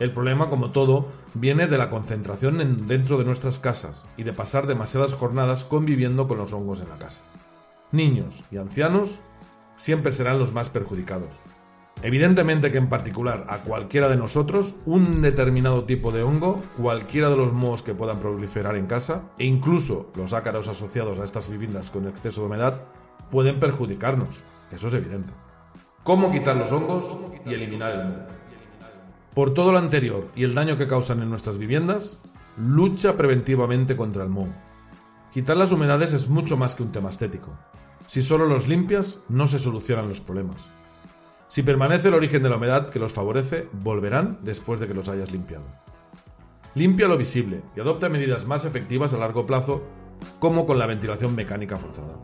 El 0.00 0.14
problema, 0.14 0.48
como 0.48 0.70
todo, 0.70 1.08
viene 1.34 1.66
de 1.66 1.76
la 1.76 1.90
concentración 1.90 2.86
dentro 2.86 3.18
de 3.18 3.24
nuestras 3.26 3.58
casas 3.58 4.08
y 4.16 4.22
de 4.22 4.32
pasar 4.32 4.66
demasiadas 4.66 5.12
jornadas 5.12 5.66
conviviendo 5.66 6.26
con 6.26 6.38
los 6.38 6.54
hongos 6.54 6.80
en 6.80 6.88
la 6.88 6.96
casa. 6.96 7.22
Niños 7.92 8.42
y 8.50 8.56
ancianos 8.56 9.20
siempre 9.76 10.12
serán 10.12 10.38
los 10.38 10.54
más 10.54 10.70
perjudicados. 10.70 11.34
Evidentemente 12.02 12.72
que 12.72 12.78
en 12.78 12.88
particular 12.88 13.44
a 13.50 13.58
cualquiera 13.58 14.08
de 14.08 14.16
nosotros, 14.16 14.74
un 14.86 15.20
determinado 15.20 15.84
tipo 15.84 16.12
de 16.12 16.22
hongo, 16.22 16.62
cualquiera 16.80 17.28
de 17.28 17.36
los 17.36 17.52
mohos 17.52 17.82
que 17.82 17.94
puedan 17.94 18.20
proliferar 18.20 18.76
en 18.76 18.86
casa, 18.86 19.24
e 19.38 19.44
incluso 19.44 20.10
los 20.16 20.32
ácaros 20.32 20.68
asociados 20.68 21.18
a 21.18 21.24
estas 21.24 21.50
viviendas 21.50 21.90
con 21.90 22.08
exceso 22.08 22.40
de 22.40 22.46
humedad, 22.46 22.80
pueden 23.30 23.60
perjudicarnos. 23.60 24.44
Eso 24.72 24.86
es 24.86 24.94
evidente. 24.94 25.34
¿Cómo 26.04 26.32
quitar 26.32 26.56
los 26.56 26.72
hongos 26.72 27.18
y 27.44 27.52
eliminar 27.52 27.92
el 27.92 28.08
moho? 28.08 28.39
Por 29.34 29.54
todo 29.54 29.70
lo 29.70 29.78
anterior 29.78 30.28
y 30.34 30.42
el 30.42 30.54
daño 30.54 30.76
que 30.76 30.88
causan 30.88 31.22
en 31.22 31.30
nuestras 31.30 31.56
viviendas, 31.56 32.18
lucha 32.56 33.16
preventivamente 33.16 33.96
contra 33.96 34.24
el 34.24 34.28
moho. 34.28 34.52
Quitar 35.32 35.56
las 35.56 35.70
humedades 35.70 36.12
es 36.12 36.28
mucho 36.28 36.56
más 36.56 36.74
que 36.74 36.82
un 36.82 36.90
tema 36.90 37.10
estético. 37.10 37.56
Si 38.08 38.22
solo 38.22 38.46
los 38.46 38.66
limpias, 38.66 39.20
no 39.28 39.46
se 39.46 39.60
solucionan 39.60 40.08
los 40.08 40.20
problemas. 40.20 40.68
Si 41.46 41.62
permanece 41.62 42.08
el 42.08 42.14
origen 42.14 42.42
de 42.42 42.48
la 42.48 42.56
humedad 42.56 42.90
que 42.90 42.98
los 42.98 43.12
favorece, 43.12 43.68
volverán 43.72 44.38
después 44.42 44.80
de 44.80 44.88
que 44.88 44.94
los 44.94 45.08
hayas 45.08 45.30
limpiado. 45.30 45.64
Limpia 46.74 47.06
lo 47.06 47.16
visible 47.16 47.62
y 47.76 47.80
adopta 47.80 48.08
medidas 48.08 48.46
más 48.46 48.64
efectivas 48.64 49.14
a 49.14 49.18
largo 49.18 49.46
plazo, 49.46 49.84
como 50.40 50.66
con 50.66 50.78
la 50.78 50.86
ventilación 50.86 51.36
mecánica 51.36 51.76
forzada. 51.76 52.16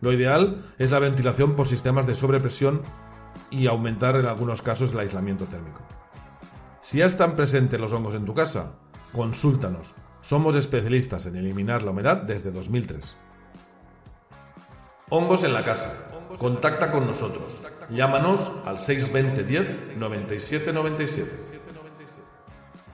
Lo 0.00 0.12
ideal 0.12 0.62
es 0.78 0.92
la 0.92 1.00
ventilación 1.00 1.56
por 1.56 1.66
sistemas 1.66 2.06
de 2.06 2.14
sobrepresión 2.14 2.82
y 3.50 3.66
aumentar 3.66 4.14
en 4.16 4.26
algunos 4.26 4.62
casos 4.62 4.92
el 4.92 5.00
aislamiento 5.00 5.46
térmico. 5.46 5.80
Si 6.82 6.98
ya 6.98 7.06
están 7.06 7.36
presentes 7.36 7.78
los 7.78 7.92
hongos 7.92 8.14
en 8.14 8.24
tu 8.24 8.32
casa, 8.32 8.72
consúltanos. 9.12 9.94
Somos 10.22 10.56
especialistas 10.56 11.26
en 11.26 11.36
eliminar 11.36 11.82
la 11.82 11.90
humedad 11.90 12.18
desde 12.22 12.50
2003. 12.50 13.16
Hongos 15.10 15.44
en 15.44 15.52
la 15.52 15.64
casa. 15.64 16.08
Contacta 16.38 16.90
con 16.90 17.06
nosotros. 17.06 17.60
Llámanos 17.90 18.50
al 18.64 18.78
620 18.78 19.44
10 19.44 19.96
97 19.98 20.72
97. 20.72 21.60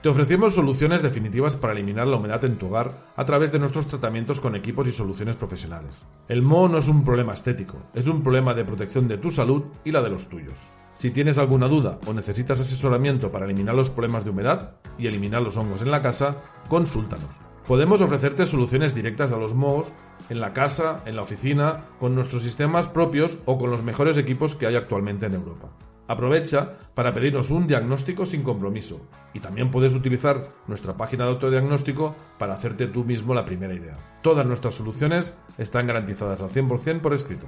Te 0.01 0.09
ofrecemos 0.09 0.53
soluciones 0.53 1.01
definitivas 1.01 1.55
para 1.55 1.73
eliminar 1.73 2.07
la 2.07 2.17
humedad 2.17 2.43
en 2.45 2.57
tu 2.57 2.67
hogar 2.67 2.91
a 3.15 3.23
través 3.23 3.51
de 3.51 3.59
nuestros 3.59 3.87
tratamientos 3.87 4.39
con 4.39 4.55
equipos 4.55 4.87
y 4.87 4.91
soluciones 4.91 5.35
profesionales. 5.37 6.05
El 6.27 6.41
moho 6.41 6.67
no 6.67 6.77
es 6.77 6.87
un 6.87 7.03
problema 7.03 7.33
estético, 7.33 7.77
es 7.93 8.07
un 8.07 8.21
problema 8.21 8.53
de 8.53 8.65
protección 8.65 9.07
de 9.07 9.17
tu 9.17 9.31
salud 9.31 9.63
y 9.83 9.91
la 9.91 10.01
de 10.01 10.09
los 10.09 10.27
tuyos. 10.29 10.71
Si 10.97 11.11
tienes 11.11 11.37
alguna 11.37 11.67
duda 11.67 11.99
o 12.07 12.13
necesitas 12.13 12.59
asesoramiento 12.59 13.31
para 13.31 13.45
eliminar 13.45 13.75
los 13.75 13.91
problemas 13.91 14.23
de 14.23 14.31
humedad 14.31 14.77
y 14.97 15.05
eliminar 15.05 15.43
los 15.43 15.55
hongos 15.55 15.83
en 15.83 15.91
la 15.91 16.01
casa, 16.01 16.37
consúltanos. 16.69 17.39
Podemos 17.67 18.01
ofrecerte 18.01 18.47
soluciones 18.47 18.95
directas 18.95 19.31
a 19.31 19.37
los 19.37 19.53
mohos 19.53 19.93
en 20.29 20.39
la 20.39 20.53
casa, 20.53 21.03
en 21.05 21.15
la 21.15 21.21
oficina, 21.21 21.83
con 21.99 22.15
nuestros 22.15 22.41
sistemas 22.41 22.87
propios 22.87 23.37
o 23.45 23.59
con 23.59 23.69
los 23.69 23.83
mejores 23.83 24.17
equipos 24.17 24.55
que 24.55 24.65
hay 24.65 24.75
actualmente 24.75 25.27
en 25.27 25.35
Europa. 25.35 25.69
Aprovecha 26.07 26.73
para 26.95 27.13
pedirnos 27.13 27.51
un 27.51 27.67
diagnóstico 27.67 28.25
sin 28.25 28.41
compromiso 28.41 28.99
y 29.35 29.39
también 29.39 29.69
puedes 29.69 29.93
utilizar 29.93 30.47
nuestra 30.65 30.97
página 30.97 31.25
de 31.25 31.29
autodiagnóstico 31.29 32.15
para 32.39 32.55
hacerte 32.55 32.87
tú 32.87 33.03
mismo 33.03 33.35
la 33.35 33.45
primera 33.45 33.75
idea. 33.75 33.99
Todas 34.23 34.47
nuestras 34.47 34.73
soluciones 34.73 35.37
están 35.59 35.85
garantizadas 35.85 36.41
al 36.41 36.49
100% 36.49 37.01
por 37.01 37.13
escrito. 37.13 37.45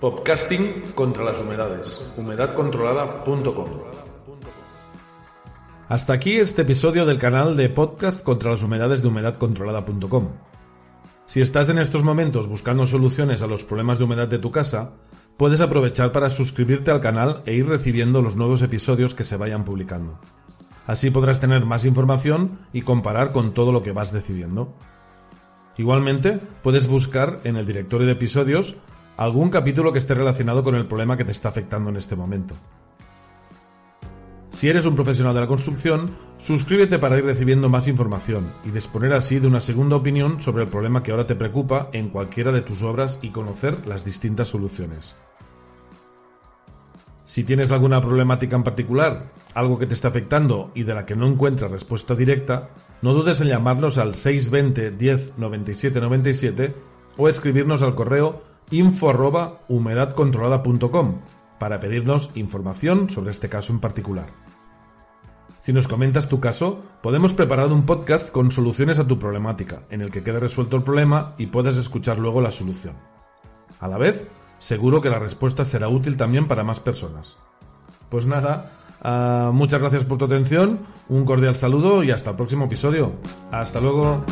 Podcasting 0.00 0.92
contra 0.94 1.24
las 1.24 1.40
humedades. 1.40 2.02
humedadcontrolada.com 2.18 3.66
Hasta 5.88 6.12
aquí 6.12 6.36
este 6.36 6.62
episodio 6.62 7.06
del 7.06 7.16
canal 7.16 7.56
de 7.56 7.70
podcast 7.70 8.22
contra 8.22 8.50
las 8.50 8.62
humedades 8.62 9.00
de 9.00 9.08
humedadcontrolada.com. 9.08 10.28
Si 11.24 11.40
estás 11.40 11.70
en 11.70 11.78
estos 11.78 12.04
momentos 12.04 12.46
buscando 12.46 12.86
soluciones 12.86 13.40
a 13.40 13.46
los 13.46 13.64
problemas 13.64 13.96
de 13.96 14.04
humedad 14.04 14.28
de 14.28 14.38
tu 14.38 14.50
casa, 14.50 14.92
puedes 15.38 15.62
aprovechar 15.62 16.12
para 16.12 16.28
suscribirte 16.28 16.90
al 16.90 17.00
canal 17.00 17.42
e 17.46 17.54
ir 17.54 17.66
recibiendo 17.66 18.20
los 18.20 18.36
nuevos 18.36 18.60
episodios 18.60 19.14
que 19.14 19.24
se 19.24 19.38
vayan 19.38 19.64
publicando. 19.64 20.20
Así 20.86 21.10
podrás 21.10 21.40
tener 21.40 21.64
más 21.64 21.86
información 21.86 22.58
y 22.74 22.82
comparar 22.82 23.32
con 23.32 23.54
todo 23.54 23.72
lo 23.72 23.82
que 23.82 23.92
vas 23.92 24.12
decidiendo. 24.12 24.74
Igualmente, 25.78 26.38
puedes 26.62 26.86
buscar 26.86 27.40
en 27.44 27.56
el 27.56 27.64
directorio 27.64 28.06
de 28.06 28.12
episodios 28.12 28.76
algún 29.16 29.50
capítulo 29.50 29.92
que 29.92 29.98
esté 29.98 30.14
relacionado 30.14 30.62
con 30.62 30.74
el 30.74 30.86
problema 30.86 31.16
que 31.16 31.24
te 31.24 31.32
está 31.32 31.48
afectando 31.48 31.90
en 31.90 31.96
este 31.96 32.16
momento. 32.16 32.54
Si 34.50 34.70
eres 34.70 34.86
un 34.86 34.94
profesional 34.94 35.34
de 35.34 35.42
la 35.42 35.46
construcción, 35.46 36.08
suscríbete 36.38 36.98
para 36.98 37.18
ir 37.18 37.24
recibiendo 37.24 37.68
más 37.68 37.88
información 37.88 38.50
y 38.64 38.70
disponer 38.70 39.12
así 39.12 39.38
de 39.38 39.46
una 39.46 39.60
segunda 39.60 39.96
opinión 39.96 40.40
sobre 40.40 40.64
el 40.64 40.70
problema 40.70 41.02
que 41.02 41.10
ahora 41.10 41.26
te 41.26 41.34
preocupa 41.34 41.90
en 41.92 42.08
cualquiera 42.08 42.52
de 42.52 42.62
tus 42.62 42.82
obras 42.82 43.18
y 43.20 43.30
conocer 43.30 43.86
las 43.86 44.04
distintas 44.04 44.48
soluciones. 44.48 45.14
Si 47.26 47.44
tienes 47.44 47.70
alguna 47.70 48.00
problemática 48.00 48.56
en 48.56 48.62
particular, 48.62 49.32
algo 49.52 49.78
que 49.78 49.86
te 49.86 49.94
está 49.94 50.08
afectando 50.08 50.70
y 50.74 50.84
de 50.84 50.94
la 50.94 51.04
que 51.04 51.16
no 51.16 51.26
encuentras 51.26 51.72
respuesta 51.72 52.14
directa, 52.14 52.70
no 53.02 53.12
dudes 53.12 53.42
en 53.42 53.48
llamarnos 53.48 53.98
al 53.98 54.14
620 54.14 54.92
10 54.92 55.32
97 55.36 56.00
97 56.00 56.74
o 57.18 57.28
escribirnos 57.28 57.82
al 57.82 57.94
correo 57.94 58.55
info 58.70 59.10
arroba 59.10 59.60
humedadcontrolada.com 59.68 61.20
para 61.58 61.80
pedirnos 61.80 62.30
información 62.34 63.08
sobre 63.08 63.30
este 63.30 63.48
caso 63.48 63.72
en 63.72 63.80
particular. 63.80 64.26
Si 65.66 65.72
nos 65.72 65.88
comentas 65.88 66.28
tu 66.28 66.38
caso, 66.38 66.84
podemos 67.02 67.32
preparar 67.32 67.72
un 67.72 67.86
podcast 67.86 68.30
con 68.30 68.52
soluciones 68.52 69.00
a 69.00 69.06
tu 69.06 69.18
problemática, 69.18 69.82
en 69.90 70.00
el 70.00 70.10
que 70.10 70.22
quede 70.22 70.38
resuelto 70.38 70.76
el 70.76 70.84
problema 70.84 71.34
y 71.38 71.46
puedas 71.46 71.76
escuchar 71.76 72.18
luego 72.18 72.40
la 72.40 72.52
solución. 72.52 72.94
A 73.80 73.88
la 73.88 73.98
vez, 73.98 74.28
seguro 74.58 75.00
que 75.00 75.10
la 75.10 75.18
respuesta 75.18 75.64
será 75.64 75.88
útil 75.88 76.16
también 76.16 76.46
para 76.46 76.62
más 76.62 76.78
personas. 76.78 77.36
Pues 78.08 78.26
nada, 78.26 78.70
uh, 79.02 79.52
muchas 79.52 79.80
gracias 79.80 80.04
por 80.04 80.18
tu 80.18 80.26
atención, 80.26 80.80
un 81.08 81.24
cordial 81.24 81.56
saludo 81.56 82.04
y 82.04 82.12
hasta 82.12 82.30
el 82.30 82.36
próximo 82.36 82.66
episodio. 82.66 83.14
Hasta 83.50 83.80
luego. 83.80 84.24